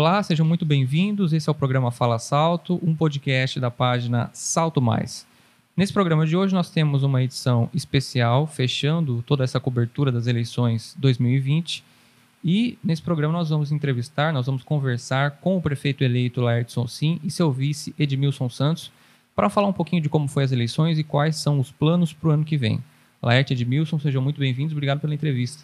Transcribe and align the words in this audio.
Olá, 0.00 0.22
sejam 0.22 0.46
muito 0.46 0.64
bem-vindos. 0.64 1.34
Esse 1.34 1.50
é 1.50 1.52
o 1.52 1.54
programa 1.54 1.90
Fala 1.90 2.18
Salto, 2.18 2.80
um 2.82 2.96
podcast 2.96 3.60
da 3.60 3.70
página 3.70 4.30
Salto 4.32 4.80
Mais. 4.80 5.26
Nesse 5.76 5.92
programa 5.92 6.26
de 6.26 6.34
hoje, 6.34 6.54
nós 6.54 6.70
temos 6.70 7.02
uma 7.02 7.22
edição 7.22 7.68
especial, 7.74 8.46
fechando 8.46 9.22
toda 9.26 9.44
essa 9.44 9.60
cobertura 9.60 10.10
das 10.10 10.26
eleições 10.26 10.96
2020. 10.98 11.84
E 12.42 12.78
nesse 12.82 13.02
programa 13.02 13.34
nós 13.34 13.50
vamos 13.50 13.72
entrevistar, 13.72 14.32
nós 14.32 14.46
vamos 14.46 14.62
conversar 14.62 15.32
com 15.32 15.58
o 15.58 15.60
prefeito 15.60 16.02
eleito 16.02 16.40
Laertson 16.40 16.86
Sim 16.86 17.20
e 17.22 17.30
seu 17.30 17.52
vice 17.52 17.94
Edmilson 17.98 18.48
Santos 18.48 18.90
para 19.36 19.50
falar 19.50 19.68
um 19.68 19.72
pouquinho 19.74 20.00
de 20.00 20.08
como 20.08 20.28
foi 20.28 20.44
as 20.44 20.50
eleições 20.50 20.98
e 20.98 21.04
quais 21.04 21.36
são 21.36 21.60
os 21.60 21.70
planos 21.70 22.10
para 22.10 22.30
o 22.30 22.32
ano 22.32 22.44
que 22.46 22.56
vem. 22.56 22.82
Laerte 23.22 23.52
Edmilson, 23.52 23.98
sejam 23.98 24.22
muito 24.22 24.40
bem-vindos. 24.40 24.72
Obrigado 24.72 24.98
pela 25.00 25.12
entrevista. 25.12 25.62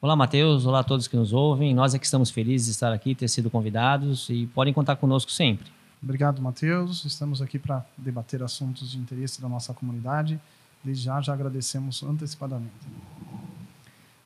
Olá, 0.00 0.14
Matheus. 0.14 0.64
Olá 0.64 0.78
a 0.78 0.84
todos 0.84 1.08
que 1.08 1.16
nos 1.16 1.32
ouvem. 1.32 1.74
Nós 1.74 1.92
é 1.92 1.98
que 1.98 2.04
estamos 2.04 2.30
felizes 2.30 2.68
de 2.68 2.72
estar 2.72 2.92
aqui, 2.92 3.16
ter 3.16 3.26
sido 3.26 3.50
convidados 3.50 4.28
e 4.30 4.46
podem 4.46 4.72
contar 4.72 4.94
conosco 4.94 5.28
sempre. 5.28 5.66
Obrigado, 6.00 6.40
Matheus. 6.40 7.04
Estamos 7.04 7.42
aqui 7.42 7.58
para 7.58 7.84
debater 7.96 8.40
assuntos 8.40 8.92
de 8.92 8.96
interesse 8.96 9.42
da 9.42 9.48
nossa 9.48 9.74
comunidade. 9.74 10.40
Desde 10.84 11.02
já, 11.02 11.20
já 11.20 11.32
agradecemos 11.32 12.04
antecipadamente. 12.04 12.70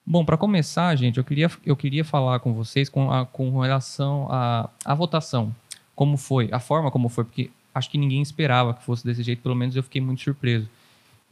Bom, 0.04 0.26
para 0.26 0.36
começar, 0.36 0.94
gente, 0.94 1.16
eu 1.16 1.24
queria, 1.24 1.50
eu 1.64 1.74
queria 1.74 2.04
falar 2.04 2.40
com 2.40 2.52
vocês 2.52 2.90
com, 2.90 3.10
a, 3.10 3.24
com 3.24 3.58
relação 3.58 4.28
à, 4.30 4.68
à 4.84 4.94
votação. 4.94 5.56
Como 5.96 6.18
foi, 6.18 6.50
a 6.52 6.60
forma 6.60 6.90
como 6.90 7.08
foi, 7.08 7.24
porque 7.24 7.50
acho 7.74 7.88
que 7.88 7.96
ninguém 7.96 8.20
esperava 8.20 8.74
que 8.74 8.82
fosse 8.84 9.06
desse 9.06 9.22
jeito, 9.22 9.40
pelo 9.40 9.54
menos 9.54 9.74
eu 9.74 9.82
fiquei 9.82 10.02
muito 10.02 10.20
surpreso. 10.20 10.68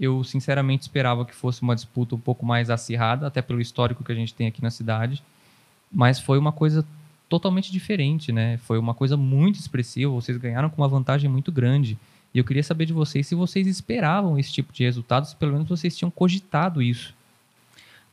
Eu, 0.00 0.24
sinceramente, 0.24 0.82
esperava 0.82 1.27
que 1.27 1.34
fosse 1.34 1.60
uma 1.60 1.74
disputa 1.74 2.14
um 2.14 2.18
pouco 2.18 2.46
mais 2.46 2.70
acirrada, 2.70 3.27
até 3.27 3.42
pelo 3.42 3.60
histórico 3.60 4.02
que 4.02 4.10
a 4.10 4.14
gente 4.14 4.32
tem 4.32 4.46
aqui 4.46 4.62
na 4.62 4.70
cidade. 4.70 5.23
Mas 5.92 6.18
foi 6.18 6.38
uma 6.38 6.52
coisa 6.52 6.86
totalmente 7.28 7.70
diferente, 7.70 8.32
né? 8.32 8.56
Foi 8.59 8.78
uma 8.78 8.95
coisa 8.95 9.14
muito 9.16 9.60
expressiva. 9.60 10.10
Vocês 10.10 10.38
ganharam 10.38 10.70
com 10.70 10.80
uma 10.80 10.88
vantagem 10.88 11.28
muito 11.28 11.52
grande. 11.52 11.98
E 12.32 12.38
eu 12.38 12.45
queria 12.45 12.62
saber 12.62 12.87
de 12.87 12.93
vocês 12.93 13.26
se 13.26 13.34
vocês 13.34 13.66
esperavam 13.66 14.38
esse 14.38 14.52
tipo 14.52 14.73
de 14.73 14.84
resultado, 14.84 15.26
se 15.26 15.37
pelo 15.37 15.52
menos 15.52 15.68
vocês 15.68 15.96
tinham 15.96 16.10
cogitado 16.10 16.80
isso. 16.80 17.15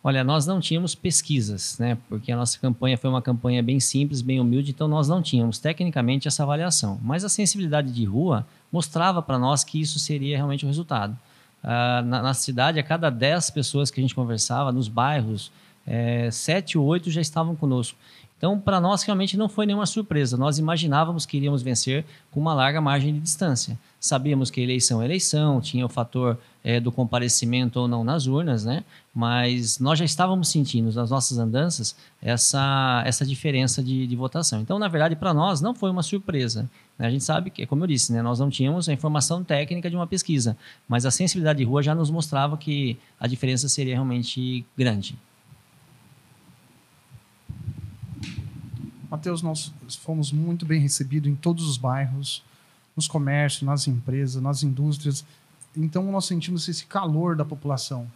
Olha, 0.03 0.23
nós 0.23 0.45
não 0.45 0.59
tínhamos 0.59 0.93
pesquisas, 0.93 1.77
né? 1.79 1.97
Porque 2.09 2.31
a 2.31 2.35
nossa 2.35 2.59
campanha 2.59 2.97
foi 2.97 3.09
uma 3.09 3.21
campanha 3.21 3.61
bem 3.63 3.79
simples, 3.79 4.21
bem 4.21 4.39
humilde, 4.39 4.71
então 4.71 4.87
nós 4.87 5.07
não 5.07 5.21
tínhamos 5.21 5.59
tecnicamente 5.59 6.27
essa 6.27 6.43
avaliação. 6.43 6.99
Mas 7.01 7.23
a 7.23 7.29
sensibilidade 7.29 7.91
de 7.91 8.05
rua 8.05 8.45
mostrava 8.71 9.21
para 9.21 9.39
nós 9.39 9.63
que 9.63 9.79
isso 9.79 9.99
seria 9.99 10.37
realmente 10.37 10.65
o 10.65 10.67
resultado. 10.67 11.17
Uh, 11.67 12.01
na, 12.05 12.21
na, 12.21 12.33
cidade, 12.33 12.79
a 12.79 12.83
cada 12.83 13.09
10 13.09 13.49
pessoas 13.49 13.91
que 13.91 13.99
a 13.99 14.01
gente 14.01 14.15
conversava, 14.15 14.71
nos 14.71 14.87
bairros, 14.87 15.51
é, 15.85 16.31
7 16.31 16.77
ou 16.77 16.85
8 16.85 17.11
já 17.11 17.19
estavam 17.19 17.57
conosco. 17.57 17.97
Então, 18.37 18.59
para 18.59 18.79
nós, 18.79 19.01
realmente 19.01 19.35
não 19.35 19.49
foi 19.49 19.65
nenhuma 19.65 19.87
surpresa. 19.87 20.37
Nós 20.37 20.59
imaginávamos 20.59 21.25
que 21.25 21.35
iríamos 21.35 21.63
vencer 21.63 22.05
com 22.29 22.39
uma 22.39 22.53
larga 22.53 22.79
margem 22.79 23.11
de 23.13 23.19
distância. 23.19 23.77
Sabíamos 23.99 24.51
que 24.51 24.61
eleição 24.61 25.01
é 25.01 25.05
eleição, 25.05 25.59
tinha 25.59 25.83
o 25.83 25.89
fator 25.89 26.37
é, 26.63 26.79
do 26.79 26.91
comparecimento 26.91 27.79
ou 27.79 27.87
não 27.87 28.03
nas 28.03 28.27
urnas, 28.27 28.63
né? 28.63 28.83
Mas 29.13 29.79
nós 29.79 29.97
já 29.97 30.05
estávamos 30.05 30.49
sentindo 30.49 30.93
nas 30.93 31.09
nossas 31.09 31.39
andanças 31.39 31.95
essa, 32.21 33.01
essa 33.05 33.25
diferença 33.25 33.81
de, 33.81 34.05
de 34.05 34.15
votação. 34.15 34.61
Então, 34.61 34.77
na 34.77 34.87
verdade, 34.87 35.15
para 35.15 35.33
nós 35.33 35.59
não 35.59 35.73
foi 35.73 35.89
uma 35.89 36.03
surpresa. 36.03 36.69
Né? 36.97 37.07
A 37.07 37.09
gente 37.09 37.23
sabe 37.23 37.49
que, 37.49 37.65
como 37.65 37.83
eu 37.83 37.87
disse, 37.87 38.11
né? 38.11 38.21
nós 38.21 38.39
não 38.39 38.49
tínhamos 38.49 38.89
a 38.89 38.93
informação 38.93 39.43
técnica 39.43 39.89
de 39.89 39.95
uma 39.95 40.07
pesquisa, 40.07 40.57
mas 40.87 41.05
a 41.05 41.11
sensibilidade 41.11 41.59
de 41.59 41.65
rua 41.65 41.83
já 41.83 41.93
nos 41.93 42.09
mostrava 42.09 42.57
que 42.57 42.97
a 43.19 43.27
diferença 43.27 43.69
seria 43.69 43.93
realmente 43.93 44.65
grande. 44.77 45.17
Mateus, 49.09 49.41
nós 49.41 49.71
fomos 50.01 50.31
muito 50.31 50.65
bem 50.65 50.81
recebidos 50.81 51.31
em 51.31 51.35
todos 51.35 51.67
os 51.67 51.77
bairros, 51.77 52.43
nos 52.95 53.07
comércios, 53.07 53.63
nas 53.63 53.87
empresas, 53.87 54.41
nas 54.41 54.63
indústrias. 54.63 55.23
Então, 55.75 56.11
nós 56.11 56.25
sentimos 56.25 56.67
esse 56.67 56.85
calor 56.85 57.35
da 57.35 57.45
população. 57.45 58.07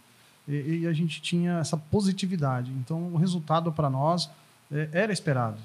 E, 0.46 0.80
e 0.80 0.86
a 0.86 0.92
gente 0.92 1.22
tinha 1.22 1.58
essa 1.58 1.76
positividade. 1.76 2.70
Então, 2.72 3.12
o 3.12 3.16
resultado 3.16 3.72
para 3.72 3.88
nós 3.88 4.28
é, 4.70 4.88
era 4.92 5.12
esperado. 5.12 5.58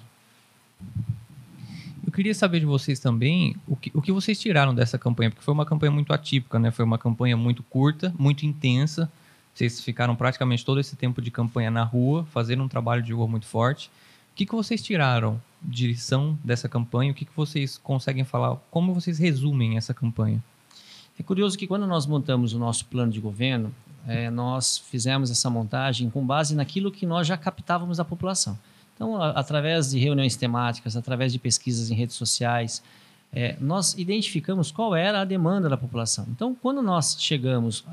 Queria 2.18 2.34
saber 2.34 2.60
de 2.60 2.66
vocês 2.66 3.00
também 3.00 3.56
o 3.66 3.76
que, 3.76 3.92
o 3.94 4.02
que 4.02 4.12
vocês 4.12 4.38
tiraram 4.38 4.76
dessa 4.76 4.98
campanha, 4.98 5.30
porque 5.30 5.46
foi 5.46 5.54
uma 5.54 5.66
campanha 5.66 5.92
muito 5.92 6.12
atípica, 6.12 6.60
né? 6.60 6.72
Foi 6.72 6.84
uma 6.84 6.98
campanha 6.98 7.38
muito 7.38 7.64
curta, 7.64 8.14
muito 8.20 8.46
intensa. 8.46 9.10
Vocês 9.54 9.80
ficaram 9.80 10.16
praticamente 10.16 10.66
todo 10.66 10.80
esse 10.80 10.96
tempo 10.96 11.22
de 11.22 11.32
campanha 11.32 11.72
na 11.72 11.84
rua, 11.84 12.26
fazendo 12.32 12.64
um 12.64 12.68
trabalho 12.68 13.02
de 13.02 13.14
rua 13.14 13.28
muito 13.28 13.46
forte 13.46 13.90
que, 14.38 14.46
que 14.46 14.54
vocês 14.54 14.84
tiraram 14.84 15.42
de 15.64 15.88
lição 15.88 16.38
dessa 16.44 16.70
campanha? 16.70 17.12
O 17.12 17.16
que, 17.16 17.26
que 17.26 17.36
vocês 17.36 17.76
conseguem 17.76 18.24
falar? 18.24 18.56
Como 18.70 18.94
vocês 18.94 19.18
resumem 19.18 19.78
essa 19.78 19.96
campanha? 19.96 20.44
É 21.20 21.24
curioso 21.24 21.58
que 21.58 21.66
quando 21.66 21.88
nós 21.88 22.06
montamos 22.06 22.54
o 22.54 22.60
nosso 22.60 22.86
plano 22.86 23.12
de 23.12 23.20
governo, 23.20 23.74
é, 24.06 24.30
nós 24.30 24.78
fizemos 24.78 25.32
essa 25.32 25.50
montagem 25.50 26.12
com 26.12 26.24
base 26.24 26.56
naquilo 26.56 26.92
que 26.92 27.04
nós 27.04 27.26
já 27.26 27.36
captávamos 27.36 27.98
da 27.98 28.06
população. 28.06 28.58
Então, 28.98 29.22
através 29.22 29.92
de 29.92 30.00
reuniões 30.00 30.36
temáticas, 30.36 30.98
através 30.98 31.32
de 31.32 31.38
pesquisas 31.38 31.92
em 31.92 31.94
redes 31.94 32.16
sociais, 32.16 32.82
é, 33.32 33.56
nós 33.60 33.94
identificamos 33.96 34.72
qual 34.72 34.96
era 34.96 35.22
a 35.22 35.26
demanda 35.26 35.70
da 35.70 35.78
população. 35.78 36.26
Então, 36.30 36.56
quando 36.56 36.82
nós 36.82 37.16
chegamos 37.20 37.86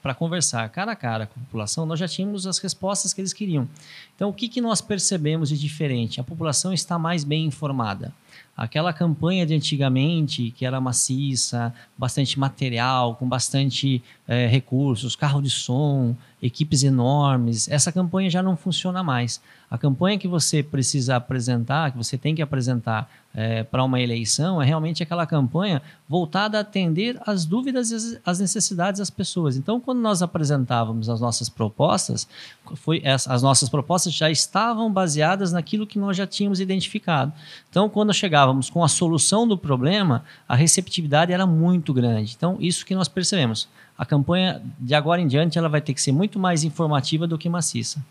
para 0.00 0.14
conversar 0.14 0.68
cara 0.68 0.92
a 0.92 0.96
cara 0.96 1.26
com 1.26 1.40
a 1.40 1.42
população, 1.42 1.84
nós 1.84 1.98
já 1.98 2.06
tínhamos 2.06 2.46
as 2.46 2.58
respostas 2.58 3.12
que 3.12 3.20
eles 3.20 3.32
queriam. 3.32 3.68
Então, 4.14 4.28
o 4.28 4.32
que, 4.32 4.48
que 4.48 4.60
nós 4.60 4.80
percebemos 4.80 5.48
de 5.48 5.58
diferente? 5.58 6.20
A 6.20 6.24
população 6.24 6.72
está 6.72 6.98
mais 6.98 7.24
bem 7.24 7.46
informada. 7.46 8.14
Aquela 8.54 8.92
campanha 8.92 9.46
de 9.46 9.54
antigamente, 9.54 10.50
que 10.50 10.66
era 10.66 10.78
maciça, 10.78 11.74
bastante 11.96 12.38
material, 12.38 13.16
com 13.16 13.26
bastante 13.26 14.02
é, 14.28 14.46
recursos, 14.46 15.16
carro 15.16 15.40
de 15.40 15.48
som, 15.48 16.14
equipes 16.40 16.82
enormes, 16.82 17.66
essa 17.68 17.90
campanha 17.90 18.28
já 18.28 18.42
não 18.42 18.56
funciona 18.56 19.02
mais. 19.02 19.40
A 19.72 19.78
campanha 19.78 20.18
que 20.18 20.28
você 20.28 20.62
precisa 20.62 21.16
apresentar, 21.16 21.92
que 21.92 21.96
você 21.96 22.18
tem 22.18 22.34
que 22.34 22.42
apresentar 22.42 23.10
é, 23.34 23.62
para 23.62 23.82
uma 23.82 23.98
eleição, 23.98 24.60
é 24.60 24.66
realmente 24.66 25.02
aquela 25.02 25.24
campanha 25.24 25.80
voltada 26.06 26.58
a 26.58 26.60
atender 26.60 27.18
as 27.26 27.46
dúvidas 27.46 27.90
e 27.90 28.20
as 28.22 28.38
necessidades 28.38 28.98
das 28.98 29.08
pessoas. 29.08 29.56
Então, 29.56 29.80
quando 29.80 29.98
nós 29.98 30.20
apresentávamos 30.20 31.08
as 31.08 31.22
nossas 31.22 31.48
propostas, 31.48 32.28
foi, 32.74 33.02
as 33.06 33.42
nossas 33.42 33.70
propostas 33.70 34.12
já 34.12 34.30
estavam 34.30 34.92
baseadas 34.92 35.52
naquilo 35.52 35.86
que 35.86 35.98
nós 35.98 36.18
já 36.18 36.26
tínhamos 36.26 36.60
identificado. 36.60 37.32
Então, 37.70 37.88
quando 37.88 38.12
chegávamos 38.12 38.68
com 38.68 38.84
a 38.84 38.88
solução 38.88 39.48
do 39.48 39.56
problema, 39.56 40.22
a 40.46 40.54
receptividade 40.54 41.32
era 41.32 41.46
muito 41.46 41.94
grande. 41.94 42.34
Então, 42.36 42.58
isso 42.60 42.84
que 42.84 42.94
nós 42.94 43.08
percebemos. 43.08 43.70
A 43.96 44.04
campanha, 44.04 44.60
de 44.78 44.94
agora 44.94 45.22
em 45.22 45.26
diante, 45.26 45.56
ela 45.56 45.70
vai 45.70 45.80
ter 45.80 45.94
que 45.94 46.02
ser 46.02 46.12
muito 46.12 46.38
mais 46.38 46.62
informativa 46.62 47.26
do 47.26 47.38
que 47.38 47.48
maciça. 47.48 48.04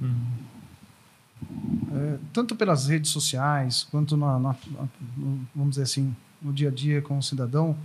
Uhum. 0.00 0.49
É, 1.92 2.18
tanto 2.32 2.56
pelas 2.56 2.86
redes 2.86 3.10
sociais 3.10 3.86
quanto 3.90 4.16
na, 4.16 4.38
na, 4.38 4.56
no, 5.16 5.40
vamos 5.54 5.70
dizer 5.70 5.82
assim 5.82 6.14
no 6.42 6.52
dia 6.52 6.68
a 6.68 6.72
dia 6.72 7.00
com 7.00 7.16
o 7.16 7.22
cidadão 7.22 7.76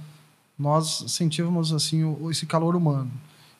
nós 0.57 1.06
sentíamos 1.07 1.73
assim 1.73 2.03
o, 2.03 2.31
esse 2.31 2.46
calor 2.46 2.75
humano. 2.75 3.12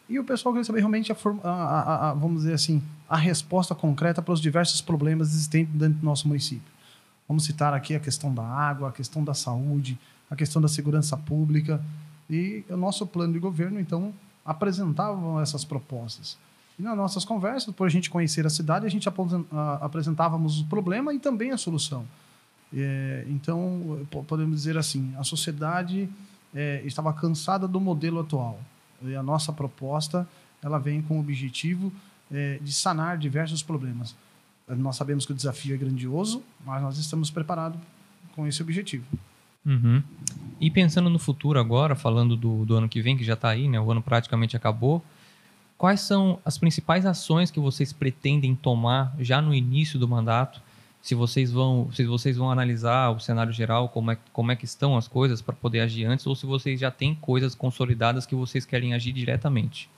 E 0.08 0.18
o 0.20 0.24
pessoal 0.24 0.54
queria 0.54 0.64
saber 0.64 0.80
realmente 0.80 1.12
a, 1.12 1.16
a, 1.44 2.10
a, 2.10 2.14
vamos 2.14 2.44
dizer 2.44 2.54
assim 2.54 2.82
a 3.10 3.18
resposta 3.18 3.76
concreta 3.76 4.22
para 4.22 4.34
os 4.34 4.40
diversos 4.40 4.82
problemas 4.82 5.30
existentes 5.30 5.74
dentro 5.74 6.00
do 6.00 6.06
nosso 6.06 6.28
município. 6.28 6.74
Vamos 7.28 7.44
citar 7.44 7.74
aqui 7.74 7.96
a 7.96 8.00
questão 8.00 8.34
da 8.34 8.44
água 8.44 8.90
a 8.90 8.92
questão 8.92 9.24
da 9.24 9.34
saúde 9.34 9.98
a 10.30 10.36
questão 10.36 10.62
da 10.62 10.68
segurança 10.68 11.16
pública. 11.18 11.84
E 12.30 12.64
o 12.70 12.78
nosso 12.78 13.06
plano 13.06 13.34
de 13.34 13.40
governo 13.40 13.80
então 13.80 14.14
apresentava 14.44 15.42
essas 15.42 15.64
propostas 15.64 16.38
e 16.78 16.84
nas 16.84 16.98
nossas 16.98 17.24
conversas, 17.24 17.74
por 17.74 17.88
a 17.88 17.90
gente 17.90 18.10
conhecer 18.10 18.46
a 18.46 18.50
cidade, 18.50 18.86
a 18.86 18.90
gente 18.90 19.08
apresentávamos 19.82 20.60
o 20.60 20.66
problema 20.66 21.14
e 21.14 21.20
também 21.20 21.52
a 21.52 21.58
solução. 21.58 22.06
É, 22.76 23.26
então, 23.30 24.06
podemos 24.28 24.58
dizer 24.58 24.78
assim, 24.78 25.14
a 25.18 25.24
sociedade 25.24 26.10
é, 26.54 26.82
estava 26.86 27.14
cansada 27.14 27.68
do 27.68 27.80
modelo 27.80 28.20
atual. 28.20 28.60
E 29.02 29.16
a 29.16 29.24
nossa 29.24 29.54
proposta 29.54 30.28
ela 30.62 30.78
vem 30.78 31.02
com 31.02 31.18
o 31.18 31.20
objetivo 31.20 31.94
é, 32.32 32.60
de 32.62 32.74
sanar 32.74 33.18
diversos 33.18 33.62
problemas. 33.62 34.16
Nós 34.68 34.96
sabemos 34.96 35.26
que 35.26 35.32
o 35.32 35.36
desafio 35.36 35.76
é 35.76 35.78
grandioso, 35.78 36.42
mas 36.66 36.82
nós 36.82 36.98
estamos 36.98 37.30
preparados 37.30 37.80
com 38.36 38.48
esse 38.48 38.62
objetivo. 38.62 39.06
Uhum. 39.66 40.02
E 40.60 40.72
pensando 40.72 41.10
no 41.10 41.20
futuro 41.20 41.60
agora, 41.60 41.96
falando 41.96 42.36
do, 42.36 42.66
do 42.66 42.76
ano 42.76 42.90
que 42.90 43.02
vem, 43.02 43.16
que 43.16 43.24
já 43.24 43.34
está 43.34 43.50
aí, 43.50 43.68
né? 43.68 43.80
o 43.80 43.92
ano 43.92 44.02
praticamente 44.02 44.58
acabou, 44.58 45.04
Quais 45.78 46.00
são 46.02 46.40
as 46.46 46.58
principais 46.58 47.06
ações 47.06 47.52
que 47.52 47.60
vocês 47.60 47.92
pretendem 47.92 48.56
tomar 48.56 49.14
já 49.20 49.42
no 49.42 49.54
início 49.54 50.00
do 50.00 50.08
mandato? 50.08 50.62
Se 51.02 51.14
vocês 51.14 51.52
vão, 51.52 51.90
se 51.92 52.06
vocês 52.06 52.38
vão 52.38 52.50
analisar 52.50 53.12
o 53.12 53.20
cenário 53.20 53.52
geral, 53.52 53.90
como 53.90 54.12
é, 54.12 54.18
como 54.32 54.52
é 54.52 54.56
que 54.56 54.66
estão 54.66 54.98
as 54.98 55.08
coisas 55.08 55.42
para 55.42 55.54
poder 55.54 55.82
agir 55.82 56.06
antes, 56.06 56.26
ou 56.26 56.36
se 56.36 56.46
vocês 56.46 56.80
já 56.80 56.90
têm 56.90 57.14
coisas 57.14 57.54
consolidadas 57.54 58.26
que 58.26 58.34
vocês 58.34 58.66
querem 58.66 58.94
agir 58.94 59.12
diretamente? 59.12 59.90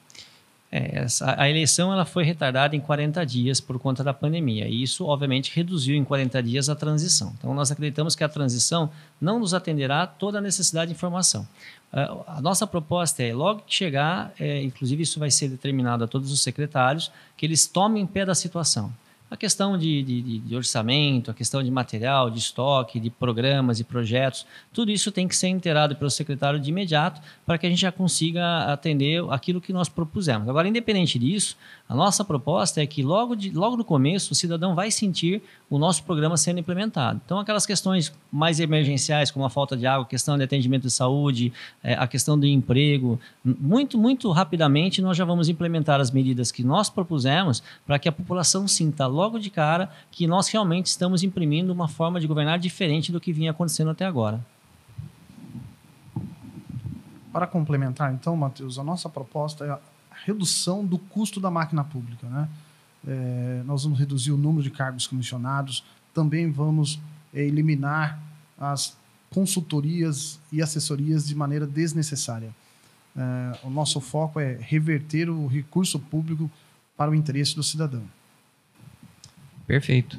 É, 0.70 1.00
essa, 1.00 1.40
a 1.40 1.50
eleição 1.50 1.94
ela 1.94 2.04
foi 2.04 2.24
retardada 2.24 2.76
em 2.76 2.80
40 2.80 3.26
dias 3.26 3.62
por 3.62 3.80
conta 3.80 4.04
da 4.04 4.14
pandemia. 4.14 4.68
E 4.68 4.84
isso, 4.84 5.06
obviamente, 5.06 5.52
reduziu 5.56 5.96
em 5.96 6.04
40 6.04 6.44
dias 6.44 6.70
a 6.70 6.76
transição. 6.76 7.34
Então, 7.38 7.54
nós 7.54 7.72
acreditamos 7.72 8.16
que 8.16 8.24
a 8.24 8.30
transição 8.30 8.90
não 9.20 9.40
nos 9.40 9.54
atenderá 9.54 10.06
toda 10.06 10.40
a 10.40 10.42
necessidade 10.42 10.92
de 10.92 10.96
informação. 10.96 11.48
Uh, 11.94 12.24
a 12.28 12.42
nossa 12.42 12.68
proposta 12.68 13.24
é, 13.24 13.34
logo 13.34 13.62
que 13.66 13.74
chegar, 13.74 14.34
é, 14.38 14.62
inclusive 14.62 15.04
isso 15.04 15.20
vai 15.20 15.32
ser 15.32 15.48
determinado 15.48 16.04
a 16.04 16.08
todos 16.08 16.32
os 16.34 16.42
secretários, 16.42 17.12
que 17.38 17.46
eles 17.46 17.66
tomem 17.66 18.06
pé 18.06 18.26
da 18.26 18.36
situação. 18.36 18.92
A 19.30 19.36
questão 19.36 19.78
de, 19.78 20.02
de, 20.04 20.40
de, 20.40 20.56
orçamento, 20.56 21.30
a 21.30 21.34
questão 21.34 21.62
de 21.62 21.70
material, 21.70 22.30
de 22.30 22.40
estoque, 22.40 22.98
de 22.98 23.10
programas 23.10 23.78
e 23.78 23.84
projetos, 23.84 24.46
tudo 24.72 24.90
isso 24.90 25.12
tem 25.12 25.28
que 25.28 25.36
ser 25.36 25.50
inteirado 25.50 25.98
pelo 25.98 26.10
secretário 26.10 26.58
de 26.58 26.70
imediato 26.70 27.22
para 27.46 27.58
que 27.58 27.68
a 27.68 27.70
gente 27.70 27.82
já 27.82 27.92
consiga 27.92 28.72
atender 28.72 29.22
aquilo 29.30 29.60
que 29.60 29.74
nós 29.74 29.90
propusemos. 29.90 30.48
Agora, 30.48 30.68
independente 30.68 31.20
disso, 31.20 31.58
a 31.90 31.96
nossa 31.96 32.24
proposta 32.24 32.82
é 32.82 32.86
que 32.86 33.04
logo, 33.04 33.36
de, 33.36 33.50
logo 33.50 33.76
no 33.76 33.84
começo 33.84 34.32
o 34.32 34.36
cidadão 34.36 34.74
vai 34.74 34.92
sentir 34.92 35.42
o 35.70 35.78
nosso 35.78 36.04
programa 36.04 36.38
sendo 36.38 36.60
implementado. 36.60 37.20
Então, 37.26 37.40
aquelas 37.40 37.66
questões 37.66 38.14
mais 38.32 38.62
emergenciais, 38.62 39.30
como 39.30 39.46
a 39.46 39.50
falta 39.50 39.76
de 39.76 39.86
água, 39.86 40.06
questão 40.06 40.38
de 40.38 40.44
atendimento 40.44 40.84
de 40.84 40.92
saúde, 40.92 41.52
é, 41.84 41.96
a 41.96 42.08
questão 42.08 42.40
do 42.40 42.46
emprego, 42.46 43.20
muito, 43.44 43.98
muito 43.98 44.32
rapidamente 44.32 45.02
nós 45.02 45.18
já 45.18 45.26
vamos 45.26 45.50
implementar 45.50 46.00
as 46.00 46.12
medidas 46.12 46.52
que 46.52 46.64
nós 46.64 46.90
propusemos 46.90 47.62
para 47.86 48.00
que 48.00 48.08
a 48.08 48.12
população 48.12 48.68
sinta 48.68 49.06
logo 49.18 49.40
de 49.40 49.50
cara 49.50 49.90
que 50.12 50.28
nós 50.28 50.48
realmente 50.48 50.86
estamos 50.86 51.24
imprimindo 51.24 51.74
uma 51.74 51.88
forma 51.88 52.20
de 52.20 52.28
governar 52.28 52.60
diferente 52.60 53.12
do 53.12 53.20
que 53.20 53.34
vinha 53.34 53.52
acontecendo 53.52 53.90
até 53.90 54.06
agora. 54.06 54.46
Para 57.34 57.48
complementar, 57.48 58.14
então, 58.14 58.36
Matheus, 58.36 58.78
a 58.78 58.84
nossa 58.84 59.10
proposta 59.10 59.66
é 59.66 59.72
a 59.72 59.80
redução 60.24 60.86
do 60.86 60.98
custo 60.98 61.40
da 61.40 61.50
máquina 61.50 61.84
pública, 61.84 62.28
né? 62.28 62.48
É, 63.08 63.64
nós 63.66 63.84
vamos 63.84 63.98
reduzir 63.98 64.32
o 64.32 64.38
número 64.38 64.64
de 64.64 64.70
cargos 64.70 65.08
comissionados, 65.08 65.84
também 66.14 66.52
vamos 66.52 67.00
é, 67.34 67.42
eliminar 67.42 68.20
as 68.60 68.98
consultorias 69.30 70.40
e 70.52 70.62
assessorias 70.62 71.28
de 71.28 71.36
maneira 71.36 71.66
desnecessária. 71.66 72.54
É, 73.16 73.60
o 73.64 73.70
nosso 73.70 74.00
foco 74.00 74.40
é 74.40 74.58
reverter 74.60 75.30
o 75.30 75.48
recurso 75.48 76.00
público 76.00 76.50
para 76.98 77.12
o 77.12 77.16
interesse 77.16 77.56
do 77.56 77.64
cidadão. 77.64 78.04
Perfeito. 79.68 80.18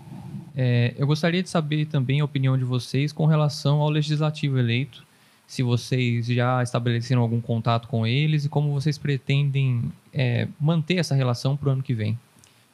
É, 0.55 0.93
eu 0.99 1.07
gostaria 1.07 1.43
de 1.43 1.49
saber 1.49 1.87
também 1.87 2.21
a 2.21 2.25
opinião 2.25 2.59
de 2.59 2.65
vocês 2.65 3.13
com 3.13 3.25
relação 3.25 3.81
ao 3.81 3.89
legislativo 3.89 4.59
eleito. 4.59 5.03
Se 5.47 5.63
vocês 5.63 6.27
já 6.27 6.63
estabeleceram 6.63 7.23
algum 7.23 7.41
contato 7.41 7.89
com 7.89 8.07
eles 8.07 8.45
e 8.45 8.49
como 8.51 8.71
vocês 8.71 8.99
pretendem 8.99 9.91
é, 10.13 10.47
manter 10.61 10.97
essa 10.97 11.15
relação 11.15 11.57
para 11.57 11.71
o 11.71 11.73
ano 11.73 11.83
que 11.83 11.95
vem. 11.95 12.19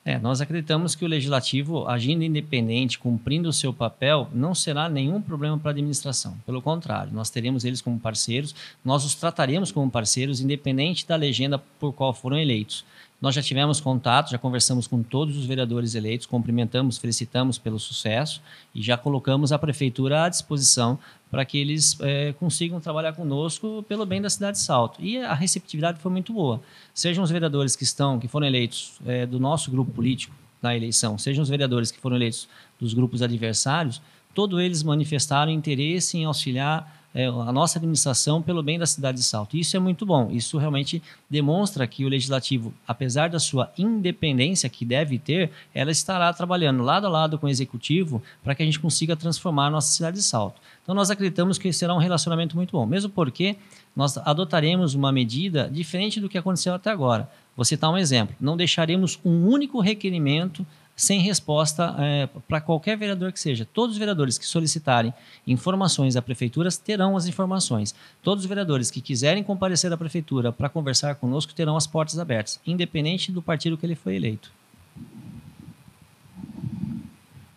É, 0.05 0.19
nós 0.19 0.43
acreditamos 0.43 0.95
que 0.95 1.05
o 1.05 1.09
legislativo, 1.09 1.89
agindo 1.89 2.25
independente, 2.25 2.99
cumprindo 2.99 3.49
o 3.49 3.53
seu 3.53 3.73
papel, 3.73 4.29
não 4.35 4.55
será 4.55 4.87
nenhum 4.87 5.21
problema 5.21 5.57
para 5.57 5.71
a 5.71 5.73
administração. 5.73 6.37
Pelo 6.45 6.61
contrário, 6.61 7.11
nós 7.15 7.31
teremos 7.31 7.65
eles 7.65 7.81
como 7.81 7.99
parceiros, 7.99 8.55
nós 8.85 9.03
os 9.03 9.15
trataremos 9.15 9.73
como 9.73 9.91
parceiros, 9.91 10.43
independente 10.43 11.07
da 11.07 11.17
legenda 11.17 11.59
por 11.81 11.95
qual 11.95 12.13
foram 12.13 12.39
eleitos. 12.39 12.85
Nós 13.25 13.35
já 13.35 13.41
tivemos 13.41 13.81
contato, 13.81 14.31
já 14.31 14.37
conversamos 14.37 14.87
com 14.87 15.03
todos 15.03 15.39
os 15.39 15.47
vereadores 15.47 15.95
eleitos, 15.95 16.27
cumprimentamos, 16.27 16.99
felicitamos 16.99 17.57
pelo 17.57 17.79
sucesso 17.79 18.43
e 18.75 18.83
já 18.83 18.99
colocamos 18.99 19.51
a 19.51 19.59
prefeitura 19.59 20.25
à 20.25 20.29
disposição 20.29 20.99
para 21.31 21.43
que 21.43 21.57
eles 21.57 21.97
é, 22.03 22.35
consigam 22.35 22.79
trabalhar 22.83 23.15
conosco 23.15 23.83
pelo 23.89 24.05
bem 24.05 24.21
da 24.21 24.29
cidade 24.29 24.59
de 24.59 24.63
Salto. 24.63 25.03
E 25.03 25.17
a 25.17 25.33
receptividade 25.33 26.01
foi 26.01 26.13
muito 26.13 26.35
boa. 26.35 26.61
Sejam 26.93 27.25
os 27.25 27.31
vereadores 27.31 27.75
que 27.75 27.83
estão, 27.83 28.21
que 28.21 28.29
foram 28.29 28.47
eleitos 28.47 28.99
é, 29.07 29.25
do 29.25 29.41
nosso 29.41 29.71
grupo 29.71 29.91
político 29.91 30.35
na 30.61 30.77
eleição, 30.77 31.17
sejam 31.17 31.43
os 31.43 31.49
vereadores 31.49 31.91
que 31.91 31.99
foram 31.99 32.17
eleitos 32.17 32.47
dos 32.79 32.93
grupos 32.93 33.23
adversários, 33.23 34.03
todos 34.35 34.61
eles 34.61 34.83
manifestaram 34.83 35.51
interesse 35.51 36.19
em 36.19 36.27
auxiliar 36.27 37.04
é, 37.15 37.27
a 37.27 37.53
nossa 37.53 37.79
administração 37.79 38.43
pelo 38.43 38.63
bem 38.63 38.79
da 38.79 38.87
cidade 38.87 39.19
de 39.19 39.25
Salto. 39.25 39.57
Isso 39.57 39.77
é 39.77 39.81
muito 39.81 40.05
bom. 40.05 40.31
Isso 40.33 40.59
realmente 40.59 41.01
demonstra 41.31 41.87
que 41.87 42.05
o 42.05 42.09
legislativo, 42.09 42.75
apesar 42.87 43.31
da 43.31 43.39
sua 43.39 43.73
independência 43.79 44.69
que 44.69 44.85
deve 44.85 45.19
ter, 45.19 45.51
ela 45.73 45.93
estará 45.93 46.33
trabalhando 46.33 46.83
lado 46.83 47.07
a 47.07 47.11
lado 47.11 47.39
com 47.39 47.47
o 47.47 47.51
executivo 47.51 48.21
para 48.43 48.55
que 48.55 48.63
a 48.63 48.67
gente 48.67 48.81
consiga 48.81 49.15
transformar 49.15 49.69
a 49.69 49.71
nossa 49.71 49.93
cidade 49.93 50.17
de 50.17 50.23
Salto. 50.25 50.61
Então 50.83 50.95
nós 50.95 51.11
acreditamos 51.11 51.57
que 51.57 51.73
será 51.73 51.95
um 51.95 51.99
relacionamento 51.99 52.57
muito 52.57 52.73
bom, 52.73 52.85
mesmo 52.85 53.11
porque 53.11 53.57
nós 53.95 54.19
adotaremos 54.19 54.95
uma 54.95 55.13
medida 55.13 55.71
diferente 55.73 56.21
do 56.21 56.29
que 56.29 56.37
aconteceu 56.37 56.75
até 56.75 56.91
agora. 56.91 57.31
Vou 57.57 57.65
citar 57.65 57.91
um 57.91 57.97
exemplo: 57.97 58.35
não 58.41 58.57
deixaremos 58.57 59.19
um 59.25 59.47
único 59.47 59.81
requerimento 59.81 60.67
sem 60.97 61.21
resposta 61.21 61.95
é, 61.99 62.29
para 62.49 62.61
qualquer 62.61 62.97
vereador 62.97 63.33
que 63.33 63.41
seja. 63.41 63.65
Todos 63.65 63.95
os 63.95 63.99
vereadores 63.99 64.39
que 64.39 64.47
solicitarem 64.47 65.13
informações 65.47 66.15
da 66.15 66.23
prefeitura 66.23 66.71
terão 66.71 67.17
as 67.17 67.27
informações. 67.27 67.95
Todos 68.23 68.45
os 68.45 68.49
vereadores 68.49 68.91
que 68.91 69.01
quiserem 69.01 69.43
comparecer 69.43 69.93
à 69.93 69.97
prefeitura 69.97 70.53
para 70.53 70.69
conversar 70.69 71.17
conosco 71.17 71.55
terão 71.55 71.77
as 71.77 71.87
portas 71.87 72.19
abertas, 72.19 72.61
independente 72.67 73.33
do 73.33 73.43
partido 73.43 73.77
que 73.77 73.85
ele 73.85 73.97
foi 73.97 74.17
eleito. 74.17 74.53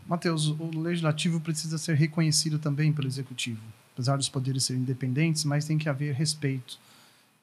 Matheus, 0.07 0.47
o 0.47 0.79
legislativo 0.79 1.39
precisa 1.39 1.77
ser 1.77 1.95
reconhecido 1.95 2.57
também 2.57 2.93
pelo 2.93 3.07
executivo. 3.07 3.61
Apesar 3.93 4.15
dos 4.15 4.29
poderes 4.29 4.63
serem 4.63 4.81
independentes, 4.81 5.43
mas 5.43 5.65
tem 5.65 5.77
que 5.77 5.89
haver 5.89 6.13
respeito. 6.13 6.79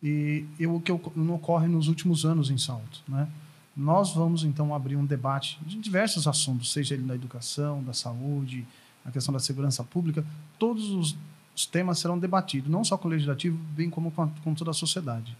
E 0.02 0.44
o 0.66 0.80
que 0.80 0.92
não 1.16 1.34
ocorre 1.34 1.66
nos 1.66 1.88
últimos 1.88 2.24
anos 2.24 2.50
em 2.50 2.58
Salto, 2.58 3.02
né? 3.08 3.28
Nós 3.76 4.14
vamos 4.14 4.44
então 4.44 4.74
abrir 4.74 4.96
um 4.96 5.04
debate 5.04 5.58
de 5.66 5.76
diversos 5.78 6.28
assuntos, 6.28 6.72
seja 6.72 6.94
ele 6.94 7.02
da 7.02 7.14
educação, 7.14 7.82
da 7.82 7.92
saúde, 7.92 8.64
a 9.04 9.10
questão 9.10 9.32
da 9.32 9.40
segurança 9.40 9.82
pública, 9.82 10.24
todos 10.58 10.90
os, 10.90 11.16
os 11.54 11.66
temas 11.66 11.98
serão 11.98 12.18
debatidos, 12.18 12.70
não 12.70 12.84
só 12.84 12.96
com 12.96 13.08
o 13.08 13.10
legislativo, 13.10 13.58
bem 13.76 13.90
como 13.90 14.10
com, 14.10 14.22
a, 14.22 14.28
com 14.42 14.54
toda 14.54 14.70
a 14.70 14.74
sociedade. 14.74 15.36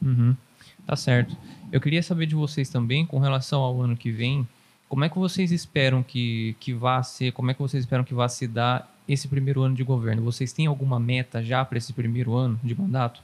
Uhum. 0.00 0.36
Tá 0.86 0.96
certo. 0.96 1.36
Eu 1.72 1.80
queria 1.80 2.02
saber 2.02 2.26
de 2.26 2.34
vocês 2.34 2.68
também, 2.68 3.04
com 3.04 3.18
relação 3.18 3.60
ao 3.60 3.80
ano 3.80 3.96
que 3.96 4.10
vem, 4.10 4.46
como 4.88 5.04
é 5.04 5.08
que 5.08 5.18
vocês 5.18 5.52
esperam 5.52 6.02
que, 6.02 6.56
que 6.60 6.72
vá 6.72 7.02
ser, 7.02 7.32
como 7.32 7.50
é 7.50 7.54
que 7.54 7.60
vocês 7.60 7.82
esperam 7.82 8.04
que 8.04 8.14
vá 8.14 8.28
se 8.28 8.46
dar 8.46 8.94
esse 9.06 9.28
primeiro 9.28 9.62
ano 9.62 9.74
de 9.74 9.84
governo? 9.84 10.22
Vocês 10.22 10.52
têm 10.52 10.66
alguma 10.66 10.98
meta 10.98 11.42
já 11.42 11.64
para 11.64 11.78
esse 11.78 11.92
primeiro 11.92 12.34
ano 12.34 12.58
de 12.62 12.78
mandato? 12.78 13.22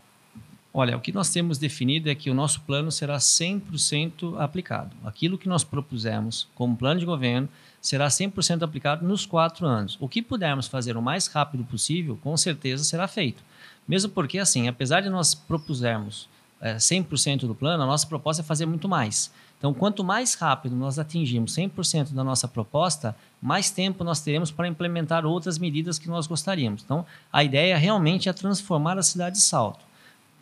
Olha, 0.77 0.97
o 0.97 1.01
que 1.01 1.13
nós 1.13 1.31
temos 1.31 1.57
definido 1.57 2.11
é 2.11 2.17
que 2.17 2.29
o 2.29 2.35
nosso 2.35 2.61
plano 2.63 2.91
será 2.91 3.17
100% 3.19 4.41
aplicado. 4.41 4.91
Aquilo 5.05 5.39
que 5.39 5.49
nós 5.49 5.63
propusemos 5.63 6.49
como 6.53 6.77
plano 6.77 6.99
de 6.99 7.07
governo 7.07 7.49
será 7.81 8.09
100% 8.09 8.65
aplicado 8.65 9.07
nos 9.07 9.25
quatro 9.25 9.69
anos. 9.69 9.97
O 10.01 10.09
que 10.09 10.21
pudermos 10.21 10.67
fazer 10.67 10.97
o 10.97 11.03
mais 11.03 11.29
rápido 11.29 11.63
possível, 11.63 12.19
com 12.21 12.37
certeza 12.37 12.83
será 12.83 13.07
feito. 13.07 13.41
Mesmo 13.87 14.11
porque, 14.11 14.37
assim, 14.37 14.67
apesar 14.67 15.01
de 15.01 15.09
nós 15.09 15.33
propusermos 15.33 16.29
é, 16.61 16.75
100% 16.75 17.47
do 17.47 17.55
plano, 17.55 17.85
a 17.85 17.87
nossa 17.87 18.09
proposta 18.09 18.43
é 18.43 18.45
fazer 18.45 18.67
muito 18.67 18.89
mais. 18.89 19.31
Então, 19.57 19.73
quanto 19.73 20.03
mais 20.03 20.35
rápido 20.35 20.75
nós 20.75 20.99
atingirmos 20.99 21.55
100% 21.55 22.13
da 22.13 22.25
nossa 22.25 22.49
proposta, 22.49 23.15
mais 23.41 23.71
tempo 23.71 24.03
nós 24.03 24.21
teremos 24.21 24.51
para 24.51 24.67
implementar 24.67 25.25
outras 25.25 25.57
medidas 25.57 26.01
que 26.01 26.09
nós 26.09 26.27
gostaríamos. 26.27 26.83
Então, 26.83 27.07
a 27.33 27.45
ideia 27.45 27.79
realmente 27.79 28.29
é 28.29 28.33
transformar 28.33 28.99
a 28.99 29.05
cidade 29.05 29.37
de 29.37 29.43
Salto. 29.43 29.94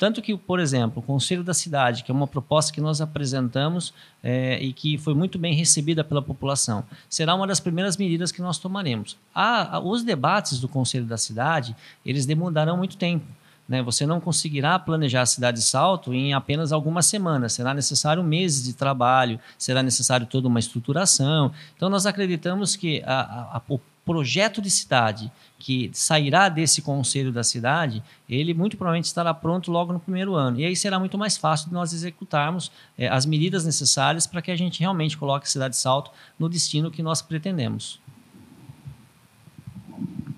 Tanto 0.02 0.20
que, 0.20 0.36
por 0.36 0.58
exemplo, 0.58 0.98
o 0.98 1.06
Conselho 1.06 1.44
da 1.44 1.54
Cidade, 1.54 2.02
que 2.02 2.10
é 2.10 2.14
uma 2.14 2.26
proposta 2.26 2.72
que 2.72 2.80
nós 2.80 3.00
apresentamos 3.00 3.94
é, 4.20 4.60
e 4.60 4.72
que 4.72 4.98
foi 4.98 5.14
muito 5.14 5.38
bem 5.38 5.54
recebida 5.54 6.02
pela 6.02 6.20
população, 6.20 6.82
será 7.08 7.36
uma 7.36 7.46
das 7.46 7.60
primeiras 7.60 7.96
medidas 7.96 8.32
que 8.32 8.42
nós 8.42 8.58
tomaremos. 8.58 9.16
A, 9.32 9.76
a, 9.76 9.78
os 9.78 10.02
debates 10.02 10.58
do 10.58 10.66
Conselho 10.66 11.04
da 11.04 11.16
Cidade, 11.16 11.76
eles 12.04 12.26
demandarão 12.26 12.76
muito 12.76 12.96
tempo. 12.96 13.24
Né? 13.68 13.80
Você 13.80 14.04
não 14.04 14.18
conseguirá 14.18 14.76
planejar 14.76 15.22
a 15.22 15.26
cidade 15.26 15.58
de 15.58 15.64
Salto 15.64 16.12
em 16.12 16.34
apenas 16.34 16.72
algumas 16.72 17.06
semanas. 17.06 17.52
Será 17.52 17.72
necessário 17.72 18.24
meses 18.24 18.64
de 18.64 18.72
trabalho, 18.72 19.38
será 19.56 19.84
necessário 19.84 20.26
toda 20.26 20.48
uma 20.48 20.58
estruturação. 20.58 21.52
Então, 21.76 21.88
nós 21.88 22.06
acreditamos 22.06 22.74
que 22.74 23.04
a, 23.06 23.56
a, 23.56 23.62
o 23.68 23.80
projeto 24.04 24.60
de 24.60 24.68
cidade 24.68 25.30
que 25.62 25.92
sairá 25.92 26.48
desse 26.48 26.82
conselho 26.82 27.30
da 27.30 27.44
cidade, 27.44 28.02
ele 28.28 28.52
muito 28.52 28.76
provavelmente 28.76 29.04
estará 29.04 29.32
pronto 29.32 29.70
logo 29.70 29.92
no 29.92 30.00
primeiro 30.00 30.34
ano. 30.34 30.58
E 30.58 30.64
aí 30.64 30.74
será 30.74 30.98
muito 30.98 31.16
mais 31.16 31.36
fácil 31.36 31.68
de 31.68 31.72
nós 31.72 31.92
executarmos 31.92 32.72
é, 32.98 33.06
as 33.06 33.24
medidas 33.24 33.64
necessárias 33.64 34.26
para 34.26 34.42
que 34.42 34.50
a 34.50 34.56
gente 34.56 34.80
realmente 34.80 35.16
coloque 35.16 35.46
a 35.46 35.48
cidade 35.48 35.74
de 35.74 35.80
Salto 35.80 36.10
no 36.36 36.48
destino 36.48 36.90
que 36.90 37.00
nós 37.00 37.22
pretendemos. 37.22 38.00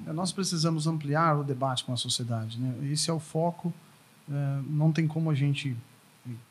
É, 0.07 0.12
nós 0.12 0.31
precisamos 0.31 0.87
ampliar 0.87 1.38
o 1.38 1.43
debate 1.43 1.85
com 1.85 1.95
a 1.95 1.97
sociedade. 1.97 2.61
Né? 2.61 2.93
Esse 2.93 3.09
é 3.09 3.12
o 3.14 3.19
foco. 3.19 3.73
É, 4.31 4.61
não 4.69 4.93
tem 4.93 5.09
como 5.09 5.31
a 5.31 5.35
gente 5.35 5.75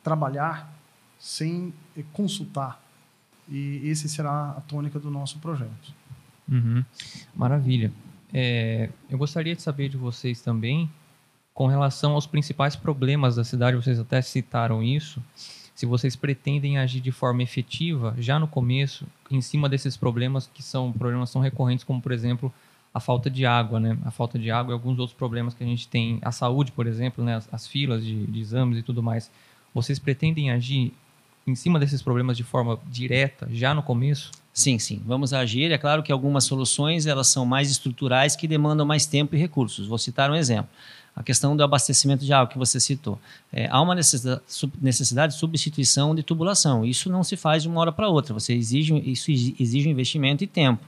trabalhar 0.02 0.74
sem 1.20 1.72
consultar. 2.12 2.82
E 3.48 3.82
esse 3.84 4.10
será 4.10 4.56
a 4.58 4.62
tônica 4.62 5.00
do 5.00 5.12
nosso 5.12 5.38
projeto. 5.38 5.94
Uhum. 6.50 6.84
Maravilha. 7.36 7.94
É, 8.34 8.90
eu 9.10 9.18
gostaria 9.18 9.56
de 9.56 9.62
saber 9.62 9.90
de 9.90 9.98
vocês 9.98 10.42
também, 10.42 10.90
com 11.54 11.68
relação 11.68 12.14
aos 12.14 12.26
principais 12.26 12.76
problemas 12.76 13.36
da 13.36 13.44
cidade, 13.44 13.78
vocês 13.78 14.00
até 14.00 14.22
citaram 14.22 14.82
isso, 14.82 15.22
se 15.76 15.86
vocês 15.86 16.16
pretendem 16.16 16.78
agir 16.78 17.00
de 17.00 17.12
forma 17.12 17.44
efetiva 17.44 18.16
já 18.18 18.40
no 18.40 18.48
começo, 18.48 19.06
em 19.30 19.42
cima 19.42 19.70
desses 19.70 19.98
problemas 19.98 20.50
que 20.52 20.64
são 20.64 20.92
problemas 20.92 21.30
são 21.30 21.42
recorrentes, 21.42 21.84
como 21.84 22.02
por 22.02 22.12
exemplo 22.12 22.54
a 22.94 23.00
falta 23.00 23.30
de 23.30 23.46
água, 23.46 23.80
né? 23.80 23.98
A 24.06 24.12
falta 24.12 24.38
de 24.38 24.52
água 24.52 24.72
e 24.72 24.74
alguns 24.74 25.00
outros 25.00 25.18
problemas 25.18 25.56
que 25.56 25.64
a 25.64 25.68
gente 25.68 25.88
tem, 25.88 26.20
a 26.22 26.32
saúde, 26.32 26.72
por 26.72 26.86
exemplo, 26.86 27.24
né? 27.24 27.36
As, 27.36 27.52
as 27.52 27.68
filas 27.68 28.06
de, 28.06 28.28
de 28.28 28.40
exames 28.40 28.78
e 28.78 28.84
tudo 28.84 29.02
mais. 29.02 29.32
Vocês 29.74 29.98
pretendem 29.98 30.52
agir 30.52 30.94
em 31.46 31.56
cima 31.56 31.80
desses 31.80 32.02
problemas 32.02 32.38
de 32.38 32.44
forma 32.44 32.80
direta 32.88 33.48
já 33.52 33.74
no 33.74 33.84
começo? 33.84 34.32
Sim, 34.54 34.78
sim. 34.78 35.02
Vamos 35.06 35.34
agir. 35.34 35.72
É 35.72 35.78
claro 35.78 36.04
que 36.04 36.12
algumas 36.12 36.44
soluções 36.44 37.08
elas 37.08 37.28
são 37.28 37.46
mais 37.46 37.72
estruturais 37.72 38.36
que 38.36 38.48
demandam 38.48 38.86
mais 38.86 39.06
tempo 39.06 39.36
e 39.36 39.40
recursos. 39.40 39.88
Vou 39.88 39.98
citar 39.98 40.30
um 40.30 40.36
exemplo. 40.36 40.70
A 41.16 41.22
questão 41.22 41.56
do 41.56 41.64
abastecimento 41.64 42.26
de 42.26 42.34
água 42.34 42.48
que 42.48 42.58
você 42.58 42.80
citou. 42.80 43.20
É, 43.52 43.68
há 43.70 43.82
uma 43.82 43.96
necessidade 43.96 45.34
de 45.34 45.40
substituição 45.40 46.16
de 46.16 46.24
tubulação. 46.24 46.86
Isso 46.86 47.10
não 47.10 47.24
se 47.24 47.36
faz 47.36 47.64
de 47.64 47.70
uma 47.70 47.82
hora 47.82 47.92
para 47.92 48.10
outra. 48.10 48.34
Você 48.34 48.54
exige, 48.54 48.96
isso 49.10 49.32
exige 49.32 49.90
investimento 49.90 50.44
e 50.44 50.48
tempo. 50.48 50.84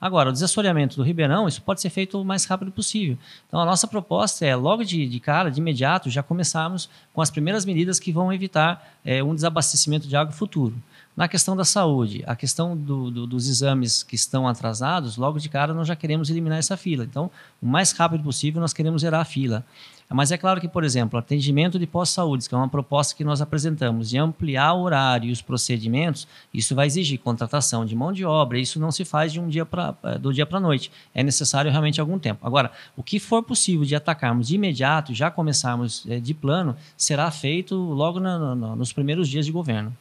Agora, 0.00 0.30
o 0.30 0.32
desassoreamento 0.32 0.96
do 0.96 1.02
Ribeirão, 1.02 1.46
isso 1.46 1.60
pode 1.60 1.80
ser 1.80 1.90
feito 1.90 2.20
o 2.20 2.24
mais 2.24 2.44
rápido 2.46 2.72
possível. 2.72 3.18
Então, 3.46 3.60
a 3.60 3.66
nossa 3.66 3.86
proposta 3.86 4.46
é, 4.46 4.56
logo 4.56 4.82
de, 4.82 5.06
de 5.06 5.20
cara, 5.20 5.50
de 5.50 5.60
imediato, 5.60 6.08
já 6.08 6.22
começarmos 6.22 6.88
com 7.12 7.20
as 7.20 7.30
primeiras 7.30 7.64
medidas 7.66 8.00
que 8.00 8.10
vão 8.10 8.32
evitar 8.32 8.94
é, 9.04 9.22
um 9.22 9.34
desabastecimento 9.34 10.08
de 10.08 10.16
água 10.16 10.32
futuro. 10.32 10.74
Na 11.14 11.28
questão 11.28 11.54
da 11.54 11.66
saúde, 11.66 12.22
a 12.26 12.34
questão 12.34 12.74
do, 12.74 13.10
do, 13.10 13.26
dos 13.26 13.46
exames 13.46 14.02
que 14.02 14.14
estão 14.14 14.48
atrasados, 14.48 15.18
logo 15.18 15.38
de 15.38 15.50
cara 15.50 15.74
nós 15.74 15.86
já 15.86 15.94
queremos 15.94 16.30
eliminar 16.30 16.58
essa 16.58 16.78
fila. 16.78 17.04
Então, 17.04 17.30
o 17.60 17.66
mais 17.66 17.92
rápido 17.92 18.22
possível 18.22 18.60
nós 18.60 18.72
queremos 18.72 19.02
zerar 19.02 19.20
a 19.20 19.24
fila. 19.24 19.64
Mas 20.12 20.32
é 20.32 20.36
claro 20.36 20.60
que, 20.60 20.68
por 20.68 20.82
exemplo, 20.82 21.18
atendimento 21.18 21.78
de 21.78 21.86
pós-saúde, 21.86 22.48
que 22.48 22.54
é 22.54 22.58
uma 22.58 22.68
proposta 22.68 23.14
que 23.14 23.22
nós 23.22 23.40
apresentamos, 23.40 24.10
de 24.10 24.18
ampliar 24.18 24.72
o 24.74 24.82
horário 24.82 25.28
e 25.28 25.32
os 25.32 25.40
procedimentos, 25.40 26.26
isso 26.52 26.74
vai 26.74 26.86
exigir 26.86 27.18
contratação 27.18 27.86
de 27.86 27.94
mão 27.94 28.12
de 28.12 28.24
obra, 28.24 28.58
isso 28.58 28.80
não 28.80 28.90
se 28.90 29.04
faz 29.04 29.32
de 29.32 29.38
um 29.38 29.48
dia 29.48 29.64
pra, 29.64 29.94
eh, 30.02 30.18
do 30.18 30.32
dia 30.32 30.44
para 30.44 30.58
a 30.58 30.60
noite. 30.60 30.90
É 31.14 31.22
necessário 31.22 31.70
realmente 31.70 32.00
algum 32.00 32.18
tempo. 32.18 32.46
Agora, 32.46 32.72
o 32.96 33.02
que 33.02 33.20
for 33.20 33.42
possível 33.42 33.84
de 33.84 33.94
atacarmos 33.94 34.48
de 34.48 34.56
imediato, 34.56 35.14
já 35.14 35.30
começarmos 35.30 36.04
é, 36.08 36.18
de 36.18 36.34
plano, 36.34 36.76
será 36.96 37.30
feito 37.30 37.76
logo 37.76 38.18
na, 38.18 38.54
na, 38.54 38.76
nos 38.76 38.92
primeiros 38.92 39.28
dias 39.28 39.46
de 39.46 39.52
governo 39.52 39.96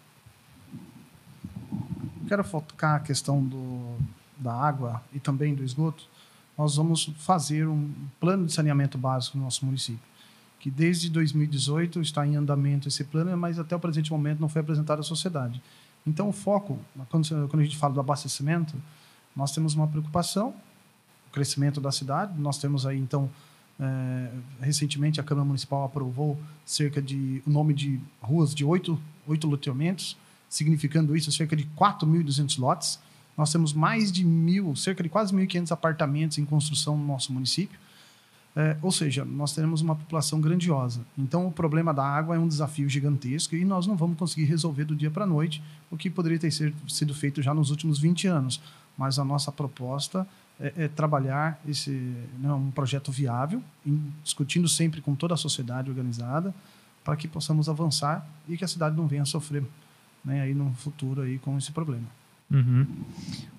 quero 2.30 2.44
focar 2.44 2.98
a 2.98 3.00
questão 3.00 3.44
do, 3.44 3.98
da 4.38 4.54
água 4.54 5.02
e 5.12 5.20
também 5.20 5.56
do 5.56 5.64
esgoto, 5.64 6.08
nós 6.60 6.76
vamos 6.76 7.10
fazer 7.20 7.66
um 7.70 7.90
plano 8.20 8.46
de 8.46 8.52
saneamento 8.52 8.98
básico 8.98 9.38
no 9.38 9.46
nosso 9.46 9.66
município, 9.66 10.02
que 10.60 10.70
desde 10.70 11.10
2018 11.10 12.02
está 12.02 12.28
em 12.28 12.36
andamento 12.36 12.90
esse 12.90 13.06
plano, 13.06 13.36
mas 13.38 13.58
até 13.58 13.74
o 13.74 13.80
presente 13.80 14.12
momento 14.12 14.42
não 14.42 14.50
foi 14.50 14.60
apresentado 14.60 15.00
à 15.00 15.04
sociedade. 15.04 15.62
Então, 16.06 16.28
o 16.28 16.34
foco, 16.34 16.78
quando, 17.08 17.26
a 17.54 17.64
gente 17.64 17.78
fala 17.78 17.94
do 17.94 18.02
abastecimento, 18.02 18.76
nós 19.34 19.54
temos 19.54 19.74
uma 19.74 19.88
preocupação, 19.88 20.54
o 21.30 21.32
crescimento 21.32 21.80
da 21.80 21.94
cidade, 21.94 22.38
nós 22.38 22.58
temos 22.58 22.86
aí, 22.86 23.00
então, 23.00 23.30
é, 23.80 24.30
recentemente 24.60 25.22
a 25.22 25.24
Câmara 25.24 25.46
Municipal 25.46 25.86
aprovou 25.86 26.38
cerca 26.66 27.02
de 27.02 27.42
o 27.48 27.50
nome 27.50 27.74
de 27.74 28.02
ruas 28.22 28.54
de 28.54 28.66
oito, 28.66 29.00
oito 29.26 29.48
loteamentos, 29.48 30.18
significando 30.50 31.16
isso 31.16 31.32
cerca 31.32 31.56
de 31.56 31.64
4.200 31.78 32.60
lotes. 32.60 33.00
Nós 33.40 33.54
temos 33.54 33.72
mais 33.72 34.12
de 34.12 34.26
mil, 34.26 34.76
cerca 34.76 35.02
de 35.02 35.08
quase 35.08 35.34
1.500 35.34 35.72
apartamentos 35.72 36.38
em 36.38 36.44
construção 36.44 36.98
no 36.98 37.08
nosso 37.08 37.32
município. 37.32 37.80
É, 38.54 38.76
ou 38.82 38.92
seja, 38.92 39.24
nós 39.24 39.56
teremos 39.56 39.80
uma 39.80 39.96
população 39.96 40.42
grandiosa. 40.42 41.00
Então, 41.18 41.48
o 41.48 41.52
problema 41.52 41.94
da 41.94 42.04
água 42.04 42.36
é 42.36 42.40
um 42.40 42.50
desafio 42.50 42.90
gigantesco 42.90 43.56
e 43.56 43.64
nós 43.64 43.88
não 43.88 43.96
vamos 43.96 44.18
conseguir 44.18 44.44
resolver 44.44 44.84
do 44.84 44.94
dia 44.94 45.10
para 45.10 45.24
a 45.24 45.26
noite, 45.26 45.64
o 45.90 45.96
que 45.96 46.10
poderia 46.10 46.38
ter 46.38 46.52
sido 46.52 47.14
feito 47.14 47.42
já 47.42 47.54
nos 47.54 47.72
últimos 47.72 47.98
20 47.98 48.28
anos. 48.28 48.60
Mas 48.98 49.18
a 49.18 49.24
nossa 49.24 49.54
proposta 49.54 50.28
é, 50.60 50.74
é 50.76 50.88
trabalhar 50.90 51.62
esse 51.66 51.92
né, 52.42 52.52
um 52.52 52.72
projeto 52.72 53.10
viável, 53.10 53.64
em, 53.86 54.04
discutindo 54.22 54.68
sempre 54.68 55.00
com 55.00 55.16
toda 55.16 55.34
a 55.34 55.38
sociedade 55.38 55.90
organizada, 55.90 56.54
para 57.06 57.16
que 57.16 57.26
possamos 57.26 57.70
avançar 57.70 58.28
e 58.50 58.58
que 58.58 58.66
a 58.66 58.68
cidade 58.68 58.98
não 58.98 59.08
venha 59.08 59.22
a 59.22 59.26
sofrer 59.26 59.64
né, 60.26 60.42
aí 60.42 60.54
no 60.54 60.74
futuro 60.74 61.22
aí 61.22 61.40
com 61.40 61.58
esse 61.58 61.72
problema. 61.72 62.19
Uhum. 62.52 62.86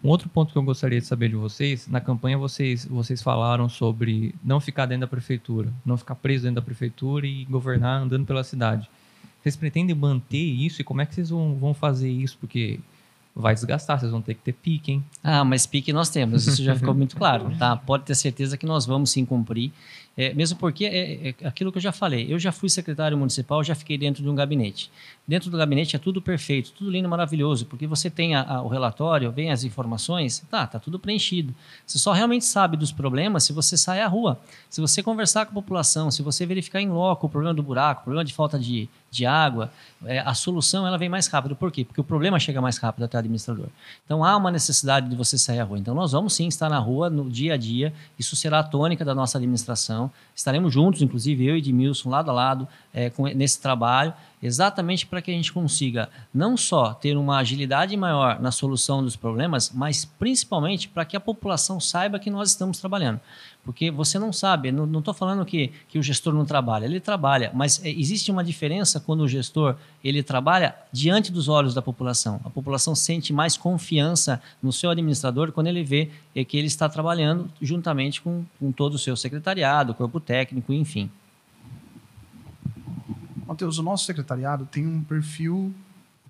Um 0.03 0.09
outro 0.09 0.29
ponto 0.29 0.53
que 0.53 0.59
eu 0.59 0.63
gostaria 0.63 0.99
de 0.99 1.07
saber 1.07 1.29
de 1.29 1.37
vocês, 1.37 1.87
na 1.87 2.01
campanha 2.01 2.39
vocês, 2.39 2.87
vocês 2.87 3.23
falaram 3.23 3.69
sobre 3.69 4.35
não 4.43 4.59
ficar 4.59 4.87
dentro 4.87 5.03
da 5.03 5.07
prefeitura, 5.07 5.73
não 5.85 5.97
ficar 5.97 6.15
preso 6.15 6.45
dentro 6.45 6.57
da 6.57 6.63
prefeitura 6.63 7.27
e 7.27 7.45
governar 7.45 8.03
andando 8.03 8.25
pela 8.25 8.43
cidade. 8.43 8.89
Vocês 9.43 9.57
pretendem 9.57 9.95
manter 9.95 10.39
isso 10.39 10.81
e 10.81 10.85
como 10.85 11.01
é 11.01 11.07
que 11.07 11.15
vocês 11.15 11.31
vão, 11.31 11.55
vão 11.55 11.75
fazer 11.75 12.11
isso? 12.11 12.37
Porque 12.39 12.81
vai 13.35 13.55
desgastar, 13.55 13.99
vocês 13.99 14.11
vão 14.11 14.21
ter 14.21 14.35
que 14.35 14.43
ter 14.43 14.53
pique, 14.53 14.93
hein? 14.93 15.05
Ah, 15.23 15.45
mas 15.45 15.67
pique 15.67 15.93
nós 15.93 16.11
temos, 16.11 16.47
isso 16.47 16.63
já 16.63 16.75
ficou 16.75 16.93
muito 16.95 17.17
claro, 17.17 17.51
tá? 17.59 17.77
Pode 17.77 18.05
ter 18.05 18.15
certeza 18.15 18.57
que 18.57 18.67
nós 18.67 18.85
vamos 18.87 19.11
sim 19.11 19.25
cumprir, 19.25 19.73
é, 20.17 20.35
mesmo 20.35 20.59
porque 20.59 20.85
é, 20.85 21.29
é, 21.29 21.47
aquilo 21.47 21.71
que 21.71 21.79
eu 21.79 21.83
já 21.83 21.93
falei, 21.93 22.27
eu 22.29 22.39
já 22.39 22.53
fui 22.53 22.69
secretário 22.69 23.17
municipal, 23.17 23.63
já 23.63 23.75
fiquei 23.75 23.97
dentro 23.97 24.23
de 24.23 24.29
um 24.29 24.35
gabinete. 24.35 24.91
Dentro 25.27 25.51
do 25.51 25.57
gabinete 25.57 25.95
é 25.95 25.99
tudo 25.99 26.21
perfeito, 26.21 26.73
tudo 26.73 26.91
lindo, 26.91 27.09
maravilhoso, 27.09 27.65
porque 27.67 27.87
você 27.87 28.11
tem 28.11 28.35
a, 28.35 28.43
a, 28.43 28.63
o 28.63 28.69
relatório, 28.69 29.31
vem 29.31 29.51
as 29.51 29.63
informações, 29.63 30.45
tá, 30.51 30.67
tá 30.67 30.79
tudo 30.79 30.99
preenchido. 30.99 31.55
Você 31.87 31.99
só 31.99 32.13
realmente 32.13 32.45
sabe 32.45 32.77
dos 32.77 32.91
problemas 32.91 33.45
se 33.45 33.53
você 33.53 33.77
sai 33.77 34.01
à 34.01 34.09
rua, 34.09 34.39
se 34.69 34.81
você 34.81 35.03
conversar 35.03 35.47
com 35.47 35.53
a 35.53 35.55
população, 35.55 36.11
se 36.11 36.23
você 36.23 36.45
verificar 36.45 36.81
em 36.81 36.89
loco 36.89 37.27
o 37.27 37.31
problema 37.31 37.55
do 37.55 37.63
buraco, 37.63 38.01
o 38.01 38.05
problema 38.05 38.25
de 38.25 38.35
falta 38.35 38.59
de, 38.59 38.89
de 39.11 39.25
água, 39.25 39.73
é, 40.05 40.19
a 40.19 40.35
solução 40.35 40.87
ela 40.87 40.99
vem 40.99 41.09
mais 41.09 41.27
rápido. 41.29 41.55
Por 41.55 41.71
quê? 41.71 41.85
Porque 41.85 42.01
o 42.01 42.05
problema 42.05 42.39
chega 42.39 42.61
mais 42.61 42.77
rápido 42.79 43.05
até 43.05 43.17
o 43.17 43.21
administrador. 43.21 43.67
Então 44.05 44.25
há 44.25 44.37
uma 44.37 44.51
necessidade 44.51 45.09
de 45.09 45.17
você 45.17 45.39
sair 45.39 45.61
à 45.61 45.65
rua. 45.65 45.79
Então 45.79 45.95
nós 45.95 46.13
vamos 46.13 46.35
sim 46.35 46.47
estar 46.47 46.69
na 46.69 46.79
rua 46.79 47.09
no 47.09 47.29
dia 47.31 47.55
a 47.55 47.57
dia, 47.57 47.93
isso 48.19 48.37
será 48.37 48.61
a 48.61 48.65
tônica 48.65 49.05
da 49.05 49.15
nossa 49.15 49.39
administração. 49.39 50.00
Estaremos 50.35 50.73
juntos, 50.73 51.03
inclusive 51.03 51.45
eu 51.45 51.57
e 51.57 51.59
Edmilson, 51.59 52.09
lado 52.09 52.31
a 52.31 52.33
lado, 52.33 52.69
é, 52.95 53.11
com, 53.11 53.25
nesse 53.25 53.61
trabalho, 53.61 54.15
exatamente 54.43 55.05
para 55.05 55.21
que 55.21 55.31
a 55.31 55.35
gente 55.35 55.53
consiga 55.53 56.09
não 56.33 56.57
só 56.57 56.95
ter 56.95 57.17
uma 57.17 57.39
agilidade 57.39 57.97
maior 57.97 58.41
na 58.41 58.53
solução 58.53 59.03
dos 59.03 59.17
problemas, 59.17 59.71
mas 59.75 60.05
principalmente 60.05 60.89
para 60.89 61.05
que 61.05 61.17
a 61.17 61.21
população 61.21 61.81
saiba 61.81 62.19
que 62.19 62.31
nós 62.31 62.51
estamos 62.51 62.79
trabalhando. 62.79 63.21
Porque 63.65 63.91
você 63.91 64.19
não 64.19 64.33
sabe, 64.33 64.73
não 64.73 64.99
estou 64.99 65.13
falando 65.13 65.45
que, 65.45 65.71
que 65.89 65.99
o 65.99 66.03
gestor 66.03 66.33
não 66.33 66.47
trabalha, 66.47 66.87
ele 66.87 66.99
trabalha, 66.99 67.51
mas 67.55 67.85
é, 67.85 67.91
existe 67.91 68.31
uma 68.31 68.43
diferença 68.43 68.99
quando 68.99 69.21
o 69.21 69.29
gestor 69.29 69.77
ele 70.03 70.23
trabalha 70.23 70.75
diante 70.91 71.31
dos 71.31 71.47
olhos 71.47 71.75
da 71.75 71.83
população. 71.83 72.41
A 72.43 72.49
população 72.51 72.95
sente 72.95 73.33
mais 73.33 73.57
confiança 73.59 74.43
no 74.63 74.73
seu 74.73 74.91
administrador 74.91 75.53
quando 75.53 75.67
ele 75.67 75.85
vê 75.85 76.11
é, 76.35 76.43
que 76.43 76.57
ele 76.57 76.69
está 76.69 76.89
trabalhando 76.89 77.51
juntamente 77.61 78.23
com, 78.23 78.45
com 78.59 78.73
todo 78.73 78.95
o 78.95 78.99
seu 78.99 79.15
secretariado, 79.15 79.95
corpo 79.95 80.19
técnico, 80.19 80.73
enfim. 80.73 81.11
Matheus, 83.47 83.79
o 83.79 83.83
nosso 83.83 84.07
secretariado 84.07 84.65
tem 84.65 84.87
um 84.87 85.03
perfil, 85.03 85.75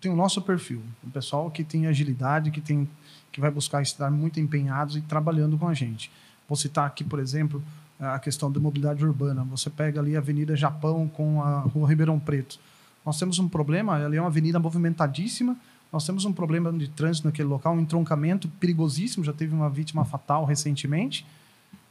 tem 0.01 0.11
o 0.11 0.17
nosso 0.17 0.43
perfil, 0.43 0.83
um 1.05 1.11
pessoal 1.11 1.51
que 1.51 1.63
tem 1.63 1.87
agilidade, 1.87 2.51
que 2.51 2.61
tem 2.61 2.89
que 3.33 3.41
vai 3.41 3.51
buscar 3.51 3.81
estar 3.83 4.11
muito 4.11 4.41
empenhados 4.41 4.97
e 4.97 5.01
trabalhando 5.01 5.57
com 5.57 5.69
a 5.69 5.75
gente. 5.75 6.11
Vou 6.51 6.57
citar 6.57 6.85
aqui, 6.85 7.05
por 7.05 7.21
exemplo, 7.21 7.63
a 8.01 8.19
questão 8.19 8.51
da 8.51 8.59
mobilidade 8.59 9.07
urbana. 9.07 9.45
Você 9.45 9.71
pega 9.71 10.01
ali 10.01 10.17
a 10.17 10.19
Avenida 10.19 10.57
Japão 10.57 11.07
com 11.07 11.41
a 11.41 11.61
Rua 11.61 11.89
Ribeirão 11.89 12.19
Preto. 12.19 12.59
Nós 13.07 13.17
temos 13.21 13.39
um 13.39 13.49
problema, 13.49 13.95
ali 14.05 14.17
é 14.17 14.21
uma 14.21 14.27
avenida 14.27 14.59
movimentadíssima, 14.59 15.57
nós 15.93 16.05
temos 16.05 16.25
um 16.25 16.33
problema 16.33 16.73
de 16.73 16.89
trânsito 16.89 17.29
naquele 17.29 17.47
local, 17.47 17.75
um 17.75 17.81
entroncamento 17.81 18.49
perigosíssimo, 18.59 19.25
já 19.25 19.33
teve 19.33 19.55
uma 19.55 19.71
vítima 19.71 20.05
fatal 20.05 20.45
recentemente. 20.45 21.25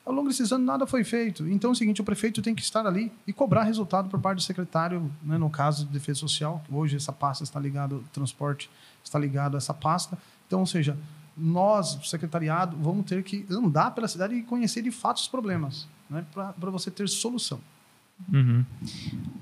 Ao 0.05 0.13
longo 0.13 0.27
desses 0.27 0.51
anos, 0.51 0.67
nada 0.67 0.85
foi 0.85 1.05
feito. 1.05 1.47
Então, 1.47 1.69
é 1.69 1.73
o 1.73 1.75
seguinte: 1.75 2.01
o 2.01 2.03
prefeito 2.03 2.41
tem 2.41 2.53
que 2.53 2.61
estar 2.61 2.85
ali 2.85 3.13
e 3.25 3.31
cobrar 3.31 3.63
resultado 3.63 4.09
por 4.09 4.19
parte 4.19 4.39
do 4.39 4.43
secretário, 4.43 5.09
né, 5.23 5.37
no 5.37 5.49
caso 5.49 5.85
de 5.85 5.93
Defesa 5.93 6.19
Social. 6.19 6.61
Hoje, 6.69 6.97
essa 6.97 7.13
pasta 7.13 7.45
está 7.45 7.59
ligada, 7.61 7.95
o 7.95 8.03
transporte 8.11 8.69
está 9.03 9.17
ligado 9.17 9.55
a 9.55 9.57
essa 9.57 9.73
pasta. 9.73 10.17
Então, 10.47 10.59
ou 10.59 10.65
seja, 10.65 10.97
nós, 11.39 11.97
secretariado, 12.03 12.77
vamos 12.77 13.05
ter 13.05 13.23
que 13.23 13.45
andar 13.49 13.91
pela 13.91 14.07
cidade 14.07 14.35
e 14.35 14.43
conhecer 14.43 14.81
de 14.81 14.91
fato 14.91 15.17
os 15.17 15.27
problemas, 15.27 15.87
né, 16.09 16.25
para 16.33 16.69
você 16.69 16.91
ter 16.91 17.07
solução. 17.07 17.59
Uhum. 18.31 18.65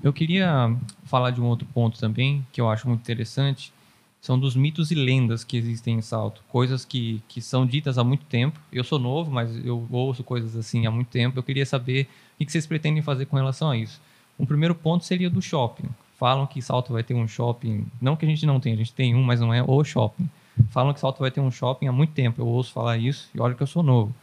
Eu 0.02 0.12
queria 0.12 0.74
falar 1.04 1.30
de 1.30 1.40
um 1.40 1.46
outro 1.46 1.66
ponto 1.74 1.98
também, 1.98 2.46
que 2.52 2.60
eu 2.60 2.68
acho 2.70 2.86
muito 2.86 3.00
interessante, 3.00 3.72
são 4.20 4.38
dos 4.38 4.56
mitos 4.56 4.90
e 4.90 4.94
lendas 4.94 5.44
que 5.44 5.56
existem 5.56 5.96
em 5.96 6.02
Salto. 6.02 6.42
Coisas 6.48 6.84
que, 6.84 7.22
que 7.28 7.40
são 7.40 7.64
ditas 7.64 7.98
há 7.98 8.04
muito 8.04 8.24
tempo. 8.26 8.58
Eu 8.72 8.82
sou 8.82 8.98
novo, 8.98 9.30
mas 9.30 9.64
eu 9.64 9.86
ouço 9.90 10.24
coisas 10.24 10.56
assim 10.56 10.86
há 10.86 10.90
muito 10.90 11.08
tempo. 11.08 11.38
Eu 11.38 11.42
queria 11.42 11.64
saber 11.64 12.08
o 12.38 12.44
que 12.44 12.50
vocês 12.50 12.66
pretendem 12.66 13.00
fazer 13.00 13.26
com 13.26 13.36
relação 13.36 13.70
a 13.70 13.76
isso. 13.76 14.00
Um 14.38 14.46
primeiro 14.46 14.74
ponto 14.74 15.04
seria 15.04 15.30
do 15.30 15.40
shopping. 15.40 15.88
Falam 16.18 16.46
que 16.46 16.60
Salto 16.60 16.92
vai 16.92 17.04
ter 17.04 17.14
um 17.14 17.28
shopping, 17.28 17.86
não 18.00 18.16
que 18.16 18.26
a 18.26 18.28
gente 18.28 18.44
não 18.44 18.58
tenha, 18.58 18.74
a 18.74 18.78
gente 18.78 18.92
tem 18.92 19.14
um, 19.14 19.22
mas 19.22 19.40
não 19.40 19.54
é 19.54 19.62
o 19.62 19.84
shopping. 19.84 20.28
Falam 20.70 20.92
que 20.92 21.00
Salto 21.00 21.18
vai 21.20 21.30
ter 21.30 21.40
um 21.40 21.50
shopping 21.50 21.86
há 21.86 21.92
muito 21.92 22.12
tempo. 22.12 22.40
Eu 22.40 22.46
ouço 22.46 22.72
falar 22.72 22.96
isso 22.96 23.30
e 23.34 23.40
olha 23.40 23.54
que 23.54 23.62
eu 23.62 23.66
sou 23.66 23.82
novo. 23.82 24.14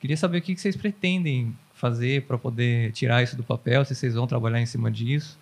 Queria 0.00 0.16
saber 0.16 0.38
o 0.38 0.42
que 0.42 0.56
vocês 0.56 0.76
pretendem 0.76 1.54
fazer 1.74 2.22
para 2.22 2.38
poder 2.38 2.92
tirar 2.92 3.22
isso 3.22 3.36
do 3.36 3.42
papel, 3.42 3.84
se 3.84 3.94
vocês 3.94 4.14
vão 4.14 4.26
trabalhar 4.26 4.60
em 4.60 4.66
cima 4.66 4.90
disso. 4.90 5.38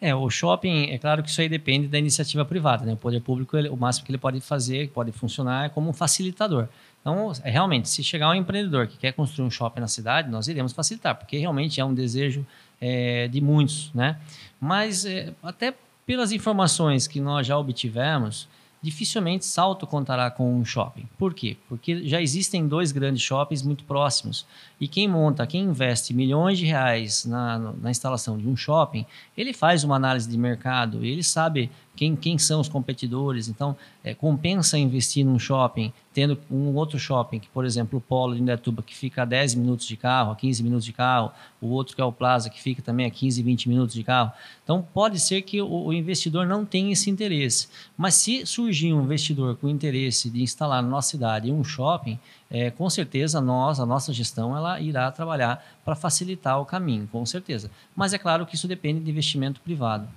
É, 0.00 0.14
o 0.14 0.30
shopping, 0.30 0.90
é 0.90 0.98
claro 0.98 1.22
que 1.22 1.28
isso 1.28 1.40
aí 1.40 1.48
depende 1.48 1.88
da 1.88 1.98
iniciativa 1.98 2.44
privada, 2.44 2.84
né? 2.84 2.92
O 2.92 2.96
poder 2.96 3.20
público, 3.20 3.56
ele, 3.56 3.68
o 3.68 3.76
máximo 3.76 4.06
que 4.06 4.12
ele 4.12 4.18
pode 4.18 4.40
fazer, 4.40 4.90
pode 4.90 5.10
funcionar 5.10 5.66
é 5.66 5.68
como 5.68 5.90
um 5.90 5.92
facilitador. 5.92 6.68
Então, 7.00 7.32
é, 7.42 7.50
realmente, 7.50 7.88
se 7.88 8.04
chegar 8.04 8.30
um 8.30 8.34
empreendedor 8.34 8.86
que 8.86 8.96
quer 8.96 9.12
construir 9.12 9.44
um 9.46 9.50
shopping 9.50 9.80
na 9.80 9.88
cidade, 9.88 10.30
nós 10.30 10.46
iremos 10.46 10.72
facilitar, 10.72 11.16
porque 11.16 11.36
realmente 11.36 11.80
é 11.80 11.84
um 11.84 11.92
desejo 11.92 12.46
é, 12.80 13.26
de 13.28 13.40
muitos, 13.40 13.90
né? 13.92 14.18
Mas 14.60 15.04
é, 15.04 15.32
até 15.42 15.74
pelas 16.06 16.32
informações 16.32 17.08
que 17.08 17.20
nós 17.20 17.46
já 17.46 17.58
obtivemos, 17.58 18.48
dificilmente 18.82 19.44
Salto 19.44 19.86
contará 19.86 20.30
com 20.30 20.58
um 20.58 20.64
shopping. 20.64 21.08
Por 21.18 21.34
quê? 21.34 21.56
Porque 21.68 22.06
já 22.06 22.20
existem 22.20 22.66
dois 22.66 22.92
grandes 22.92 23.22
shoppings 23.22 23.62
muito 23.62 23.84
próximos. 23.84 24.46
E 24.80 24.86
quem 24.86 25.08
monta, 25.08 25.46
quem 25.46 25.64
investe 25.64 26.14
milhões 26.14 26.58
de 26.58 26.66
reais 26.66 27.24
na, 27.24 27.58
na 27.58 27.90
instalação 27.90 28.38
de 28.38 28.48
um 28.48 28.56
shopping, 28.56 29.04
ele 29.36 29.52
faz 29.52 29.82
uma 29.82 29.96
análise 29.96 30.28
de 30.28 30.38
mercado, 30.38 31.04
ele 31.04 31.22
sabe 31.22 31.70
quem, 31.98 32.14
quem 32.14 32.38
são 32.38 32.60
os 32.60 32.68
competidores. 32.68 33.48
Então, 33.48 33.76
é, 34.04 34.14
compensa 34.14 34.78
investir 34.78 35.26
num 35.26 35.36
shopping, 35.36 35.92
tendo 36.14 36.38
um 36.48 36.72
outro 36.76 36.96
shopping, 36.96 37.40
que, 37.40 37.48
por 37.48 37.64
exemplo, 37.64 37.98
o 37.98 38.00
Polo 38.00 38.36
de 38.36 38.40
Indaiatuba, 38.40 38.84
que 38.84 38.94
fica 38.94 39.22
a 39.22 39.24
10 39.24 39.56
minutos 39.56 39.84
de 39.84 39.96
carro, 39.96 40.30
a 40.30 40.36
15 40.36 40.62
minutos 40.62 40.84
de 40.84 40.92
carro, 40.92 41.32
o 41.60 41.66
outro 41.70 41.96
que 41.96 42.00
é 42.00 42.04
o 42.04 42.12
Plaza, 42.12 42.48
que 42.48 42.62
fica 42.62 42.80
também 42.80 43.04
a 43.04 43.10
15, 43.10 43.42
20 43.42 43.68
minutos 43.68 43.94
de 43.96 44.04
carro. 44.04 44.30
Então, 44.62 44.86
pode 44.94 45.18
ser 45.18 45.42
que 45.42 45.60
o, 45.60 45.86
o 45.86 45.92
investidor 45.92 46.46
não 46.46 46.64
tenha 46.64 46.92
esse 46.92 47.10
interesse. 47.10 47.66
Mas 47.96 48.14
se 48.14 48.46
surgir 48.46 48.92
um 48.92 49.02
investidor 49.02 49.56
com 49.56 49.68
interesse 49.68 50.30
de 50.30 50.40
instalar 50.40 50.80
na 50.80 50.88
nossa 50.88 51.10
cidade 51.10 51.50
um 51.50 51.64
shopping, 51.64 52.16
é, 52.50 52.70
com 52.70 52.88
certeza 52.88 53.40
nós, 53.40 53.78
a 53.78 53.84
nossa 53.84 54.12
gestão, 54.12 54.56
ela 54.56 54.80
irá 54.80 55.10
trabalhar 55.12 55.62
para 55.84 55.94
facilitar 55.94 56.60
o 56.60 56.64
caminho, 56.64 57.06
com 57.06 57.24
certeza. 57.26 57.70
Mas 57.94 58.12
é 58.12 58.18
claro 58.18 58.46
que 58.46 58.54
isso 58.54 58.66
depende 58.66 59.00
de 59.00 59.10
investimento 59.10 59.60
privado. 59.60 60.08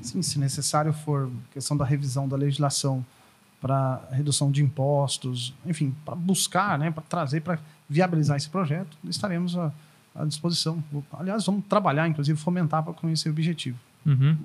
Sim, 0.00 0.22
se 0.22 0.38
necessário 0.38 0.92
for 0.92 1.30
questão 1.52 1.76
da 1.76 1.84
revisão 1.84 2.28
da 2.28 2.36
legislação 2.36 3.04
para 3.60 4.00
redução 4.12 4.50
de 4.50 4.62
impostos, 4.62 5.52
enfim, 5.64 5.94
para 6.04 6.14
buscar, 6.14 6.78
né, 6.78 6.90
para 6.90 7.02
trazer, 7.02 7.40
para 7.40 7.58
viabilizar 7.88 8.36
esse 8.36 8.48
projeto, 8.48 8.96
estaremos 9.04 9.56
à, 9.56 9.72
à, 10.14 10.24
disposição. 10.24 10.82
Aliás, 11.12 11.44
vamos 11.44 11.64
trabalhar, 11.68 12.06
inclusive, 12.06 12.38
fomentar 12.38 12.82
para 12.82 12.92
com 12.92 13.08
esse 13.10 13.28
objetivo. 13.28 13.78
Uhum. 14.04 14.36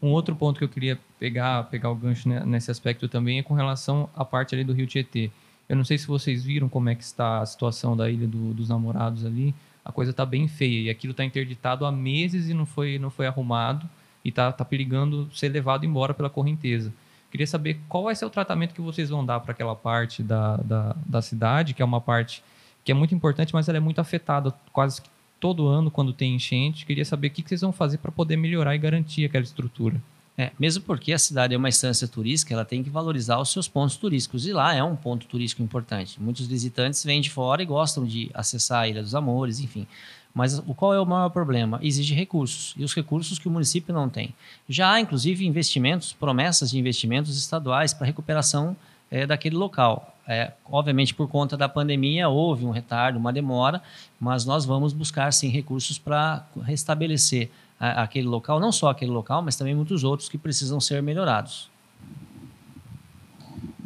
Um 0.00 0.08
outro 0.08 0.34
ponto 0.34 0.58
que 0.58 0.64
eu 0.64 0.68
queria 0.68 0.98
pegar, 1.18 1.64
pegar 1.64 1.90
o 1.90 1.94
gancho 1.94 2.28
nesse 2.28 2.70
aspecto 2.70 3.06
também 3.06 3.38
é 3.38 3.42
com 3.42 3.54
relação 3.54 4.08
à 4.16 4.24
parte 4.24 4.54
ali 4.54 4.64
do 4.64 4.72
Rio 4.72 4.86
Tietê. 4.86 5.30
Eu 5.70 5.76
não 5.76 5.84
sei 5.84 5.96
se 5.96 6.06
vocês 6.08 6.42
viram 6.42 6.68
como 6.68 6.88
é 6.88 6.96
que 6.96 7.04
está 7.04 7.38
a 7.38 7.46
situação 7.46 7.96
da 7.96 8.10
Ilha 8.10 8.26
do, 8.26 8.52
dos 8.52 8.68
Namorados 8.68 9.24
ali. 9.24 9.54
A 9.84 9.92
coisa 9.92 10.10
está 10.10 10.26
bem 10.26 10.48
feia 10.48 10.80
e 10.80 10.90
aquilo 10.90 11.12
está 11.12 11.24
interditado 11.24 11.86
há 11.86 11.92
meses 11.92 12.48
e 12.48 12.54
não 12.54 12.66
foi, 12.66 12.98
não 12.98 13.08
foi 13.08 13.28
arrumado 13.28 13.88
e 14.24 14.30
está 14.30 14.50
tá 14.50 14.64
perigando 14.64 15.30
ser 15.32 15.48
levado 15.48 15.86
embora 15.86 16.12
pela 16.12 16.28
correnteza. 16.28 16.92
Queria 17.30 17.46
saber 17.46 17.78
qual 17.88 18.02
vai 18.02 18.16
ser 18.16 18.24
o 18.24 18.30
tratamento 18.30 18.74
que 18.74 18.80
vocês 18.80 19.10
vão 19.10 19.24
dar 19.24 19.38
para 19.38 19.52
aquela 19.52 19.76
parte 19.76 20.24
da, 20.24 20.56
da, 20.56 20.96
da, 21.06 21.22
cidade, 21.22 21.72
que 21.72 21.80
é 21.80 21.84
uma 21.84 22.00
parte 22.00 22.42
que 22.84 22.90
é 22.90 22.94
muito 22.94 23.14
importante, 23.14 23.54
mas 23.54 23.68
ela 23.68 23.78
é 23.78 23.80
muito 23.80 24.00
afetada 24.00 24.52
quase 24.72 25.00
todo 25.38 25.68
ano 25.68 25.88
quando 25.88 26.12
tem 26.12 26.34
enchente. 26.34 26.84
Queria 26.84 27.04
saber 27.04 27.28
o 27.28 27.30
que, 27.30 27.44
que 27.44 27.48
vocês 27.48 27.60
vão 27.60 27.70
fazer 27.70 27.98
para 27.98 28.10
poder 28.10 28.36
melhorar 28.36 28.74
e 28.74 28.78
garantir 28.78 29.24
aquela 29.24 29.44
estrutura. 29.44 30.02
É, 30.38 30.52
mesmo 30.58 30.82
porque 30.84 31.12
a 31.12 31.18
cidade 31.18 31.54
é 31.54 31.56
uma 31.56 31.68
instância 31.68 32.08
turística, 32.08 32.54
ela 32.54 32.64
tem 32.64 32.82
que 32.82 32.88
valorizar 32.88 33.38
os 33.38 33.50
seus 33.50 33.68
pontos 33.68 33.96
turísticos. 33.96 34.46
E 34.46 34.52
lá 34.52 34.74
é 34.74 34.82
um 34.82 34.96
ponto 34.96 35.26
turístico 35.26 35.62
importante. 35.62 36.20
Muitos 36.20 36.46
visitantes 36.46 37.04
vêm 37.04 37.20
de 37.20 37.30
fora 37.30 37.62
e 37.62 37.66
gostam 37.66 38.04
de 38.06 38.30
acessar 38.32 38.82
a 38.82 38.88
Ilha 38.88 39.02
dos 39.02 39.14
Amores, 39.14 39.60
enfim. 39.60 39.86
Mas 40.32 40.58
o 40.58 40.74
qual 40.74 40.94
é 40.94 41.00
o 41.00 41.04
maior 41.04 41.28
problema? 41.28 41.80
Exige 41.82 42.14
recursos, 42.14 42.74
e 42.76 42.84
os 42.84 42.94
recursos 42.94 43.38
que 43.38 43.48
o 43.48 43.50
município 43.50 43.92
não 43.92 44.08
tem. 44.08 44.34
Já 44.68 44.92
há, 44.92 45.00
inclusive, 45.00 45.44
investimentos, 45.44 46.12
promessas 46.12 46.70
de 46.70 46.78
investimentos 46.78 47.36
estaduais 47.36 47.92
para 47.92 48.06
recuperação 48.06 48.76
é, 49.10 49.26
daquele 49.26 49.56
local. 49.56 50.16
É, 50.26 50.52
obviamente, 50.64 51.12
por 51.12 51.28
conta 51.28 51.56
da 51.56 51.68
pandemia, 51.68 52.28
houve 52.28 52.64
um 52.64 52.70
retardo, 52.70 53.18
uma 53.18 53.32
demora, 53.32 53.82
mas 54.20 54.44
nós 54.44 54.64
vamos 54.64 54.92
buscar, 54.92 55.32
sim, 55.32 55.48
recursos 55.48 55.98
para 55.98 56.46
restabelecer 56.62 57.50
aquele 57.80 58.28
local, 58.28 58.60
não 58.60 58.70
só 58.70 58.90
aquele 58.90 59.10
local, 59.10 59.40
mas 59.40 59.56
também 59.56 59.74
muitos 59.74 60.04
outros 60.04 60.28
que 60.28 60.36
precisam 60.36 60.78
ser 60.78 61.02
melhorados. 61.02 61.70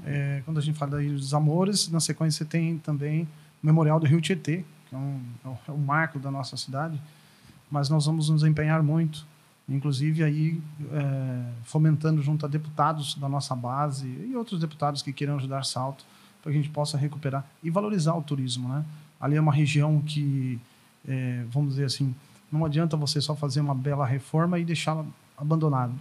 É, 0.04 0.42
quando 0.44 0.58
a 0.58 0.60
gente 0.60 0.76
fala 0.76 1.00
dos 1.00 1.32
Amores, 1.32 1.88
na 1.88 2.00
sequência 2.00 2.44
tem 2.44 2.76
também 2.78 3.22
o 3.62 3.66
Memorial 3.66 4.00
do 4.00 4.06
Rio 4.06 4.20
Tietê, 4.20 4.64
que 4.88 4.94
é 4.94 4.98
um, 4.98 5.20
é 5.68 5.70
um 5.70 5.78
marco 5.78 6.18
da 6.18 6.30
nossa 6.30 6.56
cidade, 6.56 7.00
mas 7.70 7.88
nós 7.88 8.04
vamos 8.04 8.28
nos 8.28 8.42
empenhar 8.42 8.82
muito, 8.82 9.24
inclusive 9.68 10.22
aí 10.22 10.60
é, 10.92 11.44
fomentando 11.62 12.20
junto 12.20 12.44
a 12.44 12.48
deputados 12.48 13.14
da 13.14 13.28
nossa 13.28 13.54
base 13.54 14.06
e 14.06 14.36
outros 14.36 14.60
deputados 14.60 15.00
que 15.00 15.12
queiram 15.12 15.36
ajudar 15.36 15.64
Salto, 15.64 16.04
para 16.42 16.52
que 16.52 16.58
a 16.58 16.60
gente 16.60 16.70
possa 16.70 16.98
recuperar 16.98 17.46
e 17.62 17.70
valorizar 17.70 18.14
o 18.14 18.22
turismo, 18.22 18.68
né? 18.68 18.84
Ali 19.18 19.36
é 19.36 19.40
uma 19.40 19.52
região 19.52 20.02
que, 20.02 20.60
é, 21.08 21.44
vamos 21.48 21.70
dizer 21.70 21.86
assim, 21.86 22.14
não 22.50 22.64
adianta 22.64 22.96
você 22.96 23.20
só 23.20 23.34
fazer 23.34 23.60
uma 23.60 23.74
bela 23.74 24.06
reforma 24.06 24.58
e 24.58 24.64
deixá-la 24.64 25.04
abandonada. 25.36 25.92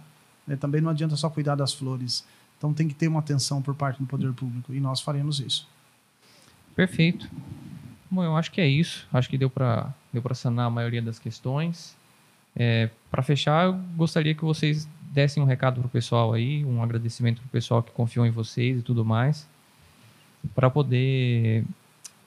Né? 0.46 0.56
Também 0.56 0.80
não 0.80 0.90
adianta 0.90 1.16
só 1.16 1.28
cuidar 1.28 1.54
das 1.54 1.72
flores. 1.72 2.24
Então 2.58 2.72
tem 2.72 2.88
que 2.88 2.94
ter 2.94 3.08
uma 3.08 3.20
atenção 3.20 3.60
por 3.60 3.74
parte 3.74 3.98
do 3.98 4.06
poder 4.06 4.32
público 4.32 4.72
e 4.72 4.80
nós 4.80 5.00
faremos 5.00 5.40
isso. 5.40 5.68
Perfeito. 6.74 7.28
Bom, 8.10 8.22
eu 8.22 8.36
acho 8.36 8.50
que 8.50 8.60
é 8.60 8.66
isso. 8.66 9.06
Acho 9.12 9.28
que 9.28 9.36
deu 9.36 9.50
para 9.50 9.92
deu 10.12 10.22
para 10.22 10.34
sanar 10.34 10.66
a 10.66 10.70
maioria 10.70 11.02
das 11.02 11.18
questões. 11.18 11.96
É, 12.54 12.88
para 13.10 13.22
fechar, 13.22 13.66
eu 13.66 13.74
gostaria 13.96 14.34
que 14.34 14.44
vocês 14.44 14.88
dessem 15.10 15.42
um 15.42 15.46
recado 15.46 15.80
para 15.80 15.86
o 15.86 15.90
pessoal 15.90 16.32
aí, 16.32 16.64
um 16.64 16.82
agradecimento 16.82 17.40
para 17.40 17.46
o 17.46 17.50
pessoal 17.50 17.82
que 17.82 17.90
confiou 17.90 18.24
em 18.24 18.30
vocês 18.30 18.78
e 18.78 18.82
tudo 18.82 19.04
mais, 19.04 19.48
para 20.54 20.70
poder 20.70 21.64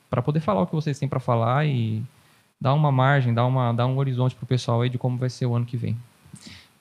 para 0.09 0.21
poder 0.21 0.39
falar 0.39 0.61
o 0.61 0.67
que 0.67 0.75
vocês 0.75 0.97
têm 0.97 1.07
para 1.07 1.19
falar 1.19 1.65
e 1.65 2.01
dar 2.59 2.73
uma 2.73 2.91
margem, 2.91 3.33
dar, 3.33 3.45
uma, 3.45 3.71
dar 3.71 3.87
um 3.87 3.97
horizonte 3.97 4.35
para 4.35 4.43
o 4.43 4.47
pessoal 4.47 4.81
aí 4.81 4.89
de 4.89 4.97
como 4.97 5.17
vai 5.17 5.29
ser 5.29 5.45
o 5.45 5.55
ano 5.55 5.65
que 5.65 5.77
vem. 5.77 5.97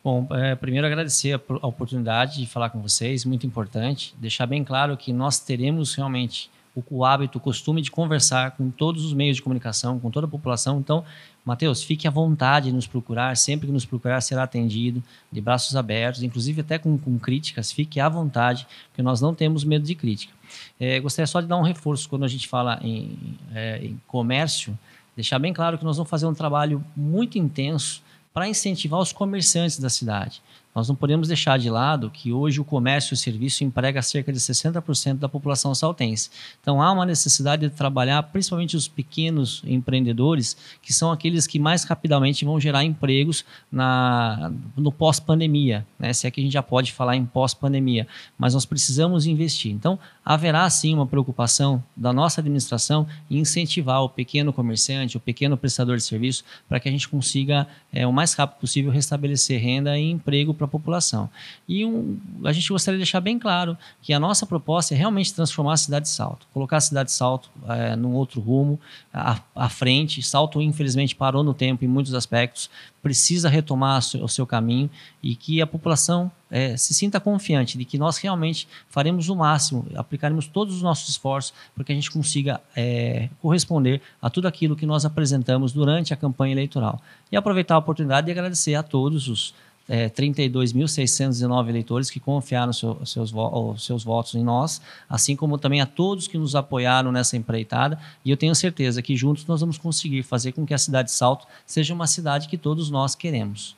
Bom, 0.03 0.27
é, 0.31 0.55
primeiro 0.55 0.87
agradecer 0.87 1.35
a, 1.35 1.41
a, 1.63 1.67
oportunidade 1.67 2.39
de 2.39 2.47
falar 2.47 2.71
com 2.71 2.81
vocês, 2.81 3.25
muito 3.25 3.47
importante. 3.47 4.15
Deixar 4.19 4.47
bem 4.47 4.63
claro 4.63 4.97
que 4.97 5.13
nós 5.13 5.41
teremos 5.41 5.95
realmente 5.95 6.49
o, 6.77 6.85
o, 6.91 7.05
hábito, 7.05 7.39
o 7.39 7.41
costume 7.41 7.83
de 7.83 7.91
conversar 7.91 8.53
com 8.53 8.71
todos 8.71 9.05
os 9.05 9.13
meios 9.13 9.37
de 9.37 9.43
comunicação, 9.43 9.99
com 9.99 10.11
toda 10.11 10.27
a 10.27 10.31
população. 10.31 10.79
Então, 10.79 11.05
Matheus, 11.45 11.83
fique 11.83 12.07
à 12.07 12.11
vontade 12.11 12.67
de 12.67 12.73
nos 12.73 12.87
procurar, 12.87 13.37
sempre 13.37 13.67
que 13.67 13.73
nos 13.73 13.85
procurar 13.85 14.21
será 14.21 14.45
atendido, 14.45 15.03
de 15.33 15.41
braços 15.41 15.75
abertos, 15.75 16.23
inclusive 16.23 16.61
até 16.61 16.79
com, 16.79 16.97
com 16.99 17.19
críticas, 17.19 17.73
fique 17.73 17.99
à 17.99 18.09
vontade, 18.09 18.67
porque 18.91 19.03
nós 19.03 19.21
não 19.21 19.35
temos 19.35 19.65
medo 19.65 19.85
de 19.85 19.95
crítica. 19.95 20.33
É, 20.79 21.01
gostaria 21.01 21.27
só 21.27 21.41
de 21.41 21.49
dar 21.49 21.57
um 21.57 21.63
reforço 21.63 22.09
quando 22.09 22.25
a 22.25 22.29
gente 22.29 22.47
fala 22.47 22.79
em, 22.83 23.37
é, 23.53 23.79
em 23.85 24.01
comércio, 24.07 24.79
deixar 25.17 25.39
bem 25.39 25.53
claro 25.53 25.79
que 25.79 25.85
nós 25.85 25.97
vamos 25.97 26.11
fazer 26.11 26.27
um 26.27 26.35
trabalho 26.35 26.85
muito 26.95 27.39
intenso 27.39 28.03
para 28.33 28.47
incentivar 28.47 29.01
os 29.01 29.13
comerciantes 29.13 29.79
da 29.79 29.89
cidade. 29.89 30.43
Nós 30.77 30.91
não 30.91 30.95
podemos 30.95 31.29
deixar 31.29 31.59
de 31.59 31.71
lado 31.71 32.11
que 32.11 32.35
hoje 32.35 32.61
o 32.61 32.65
comércio 32.65 33.15
e 33.15 33.17
o 33.17 33.17
serviço 33.17 33.65
emprega 33.65 34.03
cerca 34.03 34.31
de 34.31 34.39
60% 34.39 35.15
da 35.15 35.27
população 35.27 35.75
saltense. 35.75 36.29
Então 36.61 36.83
há 36.83 36.93
uma 36.93 37.07
necessidade 37.07 37.67
de 37.67 37.75
trabalhar 37.75 38.23
principalmente 38.25 38.77
os 38.77 38.87
pequenos 38.87 39.63
empreendedores, 39.65 40.55
que 40.83 40.93
são 40.93 41.11
aqueles 41.11 41.47
que 41.47 41.59
mais 41.59 41.85
rapidamente 41.85 42.45
vão 42.45 42.61
gerar 42.61 42.85
empregos 42.85 43.43
na, 43.73 44.53
no 44.77 44.93
pós-pandemia, 44.93 45.87
né? 45.99 46.13
se 46.13 46.27
é 46.27 46.31
que 46.31 46.43
a 46.43 46.45
gente 46.45 46.53
já 46.53 46.63
pode 46.63 46.93
falar 46.93 47.17
em 47.17 47.25
pós-pandemia, 47.25 48.07
mas 48.37 48.53
nós 48.53 48.67
precisamos 48.67 49.25
investir. 49.25 49.73
Então 49.73 49.99
haverá 50.23 50.69
sim 50.69 50.93
uma 50.93 51.07
preocupação 51.07 51.83
da 51.97 52.13
nossa 52.13 52.43
administração 52.43 53.07
em 53.31 53.39
incentivar 53.39 54.03
o 54.03 54.11
pequeno 54.11 54.53
comerciante, 54.53 55.17
o 55.17 55.21
pequeno 55.21 55.57
prestador 55.57 55.97
de 55.97 56.03
serviço, 56.03 56.45
para 56.69 56.79
que 56.79 56.87
a 56.87 56.93
gente 56.93 57.09
consiga 57.09 57.67
é, 57.91 58.07
o 58.07 58.13
mais 58.13 58.35
rápido 58.35 58.61
possível 58.61 58.93
restabelecer 58.93 59.59
renda 59.59 59.99
e 59.99 60.11
emprego 60.11 60.53
para 60.53 60.66
para 60.67 60.77
a 60.77 60.81
população. 60.81 61.31
E 61.69 61.85
um, 61.85 62.19
a 62.45 62.53
gente 62.53 62.69
gostaria 62.69 62.99
de 62.99 63.05
deixar 63.05 63.21
bem 63.21 63.39
claro 63.39 63.77
que 64.03 64.13
a 64.13 64.21
nossa 64.21 64.45
proposta 64.45 64.95
é 64.95 64.97
realmente 64.97 65.33
transformar 65.33 65.75
a 65.75 65.77
cidade 65.77 66.05
de 66.05 66.11
Salto, 66.11 66.47
colocar 66.53 66.77
a 66.77 66.81
cidade 66.81 67.09
de 67.09 67.15
Salto 67.15 67.49
é, 67.69 67.97
num 67.97 68.13
outro 68.15 68.41
rumo, 68.41 68.79
à, 69.13 69.41
à, 69.55 69.69
frente. 69.69 70.23
Salto, 70.23 70.61
infelizmente, 70.61 71.15
parou 71.15 71.43
no 71.43 71.55
tempo 71.55 71.85
em 71.85 71.89
muitos 71.89 72.15
aspectos, 72.15 72.69
precisa 73.03 73.49
retomar 73.49 73.99
o 73.99 74.29
seu, 74.29 74.47
caminho 74.47 74.91
e 75.23 75.37
que 75.37 75.63
a 75.63 75.67
população 75.67 76.31
é, 76.51 76.77
se 76.77 76.93
sinta 76.93 77.21
confiante 77.21 77.79
de 77.79 77.85
que 77.85 77.99
nós 77.99 78.17
realmente 78.19 78.67
faremos 78.89 79.29
o 79.29 79.37
máximo, 79.37 79.87
aplicaremos 79.95 80.47
todos 80.47 80.75
os 80.75 80.83
nossos 80.83 81.09
esforços 81.09 81.53
para 81.75 81.85
que 81.85 81.93
a 81.93 81.95
gente 81.95 82.11
consiga 82.11 82.61
é, 82.75 83.29
corresponder 83.41 84.01
a 84.21 84.29
tudo 84.29 84.47
aquilo 84.47 84.77
que 84.77 84.87
nós 84.87 85.05
apresentamos 85.05 85.73
durante 85.73 86.13
a 86.13 86.17
campanha 86.17 86.53
eleitoral. 86.53 87.01
E 87.31 87.37
aproveitar 87.37 87.77
a 87.77 87.79
oportunidade 87.79 88.27
de 88.27 88.33
agradecer 88.33 88.75
a 88.75 88.83
todos 88.83 89.29
os 89.29 89.55
é, 89.89 90.09
32.619 90.11 91.69
eleitores 91.69 92.11
que 92.11 92.19
confiaram 92.19 92.73
seu, 92.73 93.05
seus, 93.07 93.33
seus 93.79 94.05
votos 94.05 94.35
em 94.35 94.43
nós, 94.43 94.81
assim 95.09 95.37
como 95.37 95.59
também 95.59 95.81
a 95.81 95.87
todos 95.87 96.27
que 96.27 96.37
nos 96.37 96.55
apoiaram 96.55 97.13
nessa 97.13 97.37
empreitada. 97.37 97.99
E 98.25 98.31
eu 98.31 98.37
tenho 98.37 98.55
certeza 98.55 99.01
que 99.01 99.17
juntos 99.17 99.47
nós 99.47 99.61
vamos 99.61 99.79
conseguir 99.79 100.23
fazer 100.23 100.53
com 100.53 100.67
que 100.67 100.75
a 100.75 100.79
cidade 100.79 101.09
de 101.09 101.15
Salto 101.15 101.47
seja 101.65 101.95
uma 101.95 102.07
cidade 102.07 102.49
que 102.49 102.59
todos 102.59 102.91
nós 102.91 103.15
queremos. 103.15 103.77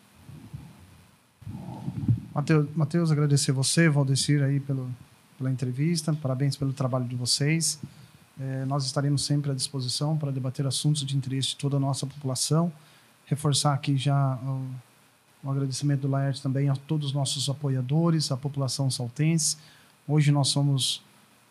Matheus, 2.75 3.11
agradecer 3.11 3.51
você, 3.51 3.88
Valdecir, 3.88 4.42
aí 4.42 4.61
pelo, 4.61 4.88
pela 5.37 5.51
entrevista. 5.51 6.14
Parabéns 6.14 6.57
pelo 6.57 6.73
trabalho 6.73 7.05
de 7.05 7.16
vocês. 7.16 7.81
É, 8.40 8.64
nós 8.64 8.85
estaremos 8.85 9.25
sempre 9.25 9.51
à 9.51 9.55
disposição 9.55 10.16
para 10.16 10.31
debater 10.31 10.64
assuntos 10.64 11.05
de 11.05 11.16
interesse 11.16 11.49
de 11.49 11.57
toda 11.57 11.77
a 11.77 11.81
nossa 11.81 12.07
população. 12.07 12.73
Reforçar 13.27 13.75
aqui 13.75 13.97
já 13.97 14.38
o 15.42 15.51
agradecimento 15.51 16.03
do 16.03 16.09
Laerte 16.09 16.42
também 16.42 16.68
a 16.68 16.74
todos 16.74 17.09
os 17.09 17.12
nossos 17.12 17.48
apoiadores, 17.48 18.31
a 18.33 18.37
população 18.37 18.90
saltense. 18.90 19.57
Hoje 20.07 20.33
nós 20.33 20.48
somos 20.48 21.03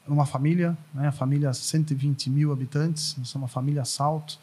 uma 0.07 0.25
família, 0.25 0.77
né? 0.93 1.07
a 1.07 1.11
família 1.11 1.53
120 1.53 2.29
mil 2.29 2.51
habitantes, 2.51 3.15
nós 3.17 3.29
somos 3.29 3.43
uma 3.43 3.47
família 3.47 3.85
Salto. 3.85 4.39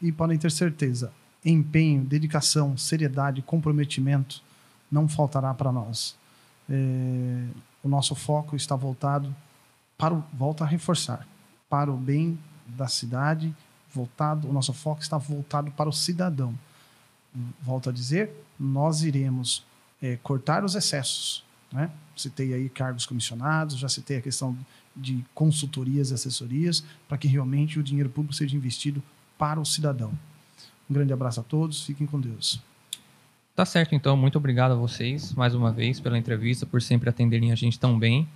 E 0.00 0.10
podem 0.10 0.36
ter 0.36 0.50
certeza, 0.50 1.12
empenho, 1.44 2.02
dedicação, 2.02 2.76
seriedade, 2.76 3.40
comprometimento 3.42 4.42
não 4.90 5.08
faltará 5.08 5.54
para 5.54 5.72
nós. 5.72 6.16
É, 6.68 7.46
o 7.82 7.88
nosso 7.88 8.14
foco 8.14 8.54
está 8.54 8.76
voltado 8.76 9.34
para 9.96 10.14
o, 10.14 10.22
volta 10.32 10.64
a 10.64 10.66
reforçar, 10.66 11.26
para 11.68 11.90
o 11.90 11.96
bem 11.96 12.38
da 12.66 12.88
cidade, 12.88 13.54
voltado, 13.92 14.48
o 14.48 14.52
nosso 14.52 14.72
foco 14.72 15.00
está 15.00 15.16
voltado 15.18 15.70
para 15.70 15.88
o 15.88 15.92
cidadão. 15.92 16.54
Volto 17.62 17.88
a 17.88 17.92
dizer, 17.92 18.30
nós 18.58 19.02
iremos 19.02 19.64
é, 20.00 20.18
cortar 20.22 20.64
os 20.64 20.74
excessos, 20.74 21.44
né? 21.72 21.90
Citei 22.16 22.52
aí 22.52 22.68
cargos 22.68 23.06
comissionados, 23.06 23.78
já 23.78 23.88
citei 23.88 24.18
a 24.18 24.20
questão 24.20 24.56
de 24.94 25.24
consultorias 25.34 26.10
e 26.10 26.14
assessorias, 26.14 26.84
para 27.08 27.16
que 27.16 27.26
realmente 27.26 27.78
o 27.78 27.82
dinheiro 27.82 28.10
público 28.10 28.34
seja 28.34 28.54
investido 28.56 29.02
para 29.38 29.58
o 29.58 29.64
cidadão. 29.64 30.12
Um 30.90 30.94
grande 30.94 31.12
abraço 31.12 31.40
a 31.40 31.42
todos, 31.42 31.84
fiquem 31.84 32.06
com 32.06 32.20
Deus. 32.20 32.60
Tá 33.54 33.64
certo, 33.64 33.94
então. 33.94 34.16
Muito 34.16 34.36
obrigado 34.36 34.72
a 34.72 34.74
vocês, 34.74 35.32
mais 35.32 35.54
uma 35.54 35.72
vez, 35.72 36.00
pela 36.00 36.18
entrevista, 36.18 36.66
por 36.66 36.80
sempre 36.82 37.08
atenderem 37.08 37.52
a 37.52 37.54
gente 37.54 37.78
tão 37.78 37.98
bem. 37.98 38.28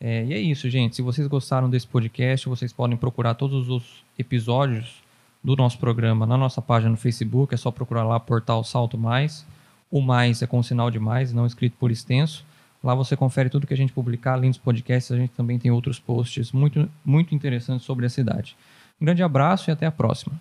É, 0.00 0.24
e 0.24 0.32
é 0.32 0.40
isso, 0.40 0.68
gente. 0.68 0.96
Se 0.96 1.02
vocês 1.02 1.26
gostaram 1.28 1.70
desse 1.70 1.86
podcast, 1.86 2.48
vocês 2.48 2.72
podem 2.72 2.96
procurar 2.96 3.34
todos 3.34 3.68
os 3.68 4.04
episódios 4.18 5.02
do 5.42 5.56
nosso 5.56 5.78
programa 5.78 6.26
na 6.26 6.36
nossa 6.36 6.62
página 6.62 6.90
no 6.90 6.96
Facebook. 6.96 7.54
É 7.54 7.56
só 7.56 7.70
procurar 7.70 8.04
lá 8.04 8.18
Portal 8.20 8.62
Salto 8.64 8.96
Mais. 8.96 9.46
O 9.90 10.00
mais 10.00 10.40
é 10.42 10.46
com 10.46 10.62
sinal 10.62 10.90
de 10.90 10.98
mais, 10.98 11.32
não 11.32 11.46
escrito 11.46 11.76
por 11.78 11.90
extenso. 11.90 12.44
Lá 12.82 12.94
você 12.94 13.16
confere 13.16 13.48
tudo 13.48 13.66
que 13.66 13.74
a 13.74 13.76
gente 13.76 13.92
publicar, 13.92 14.32
além 14.32 14.50
dos 14.50 14.58
podcasts, 14.58 15.12
a 15.12 15.16
gente 15.16 15.30
também 15.30 15.58
tem 15.58 15.70
outros 15.70 16.00
posts 16.00 16.50
muito, 16.50 16.88
muito 17.04 17.34
interessantes 17.34 17.84
sobre 17.84 18.06
a 18.06 18.08
cidade. 18.08 18.56
Um 19.00 19.04
grande 19.04 19.22
abraço 19.22 19.70
e 19.70 19.72
até 19.72 19.86
a 19.86 19.92
próxima. 19.92 20.40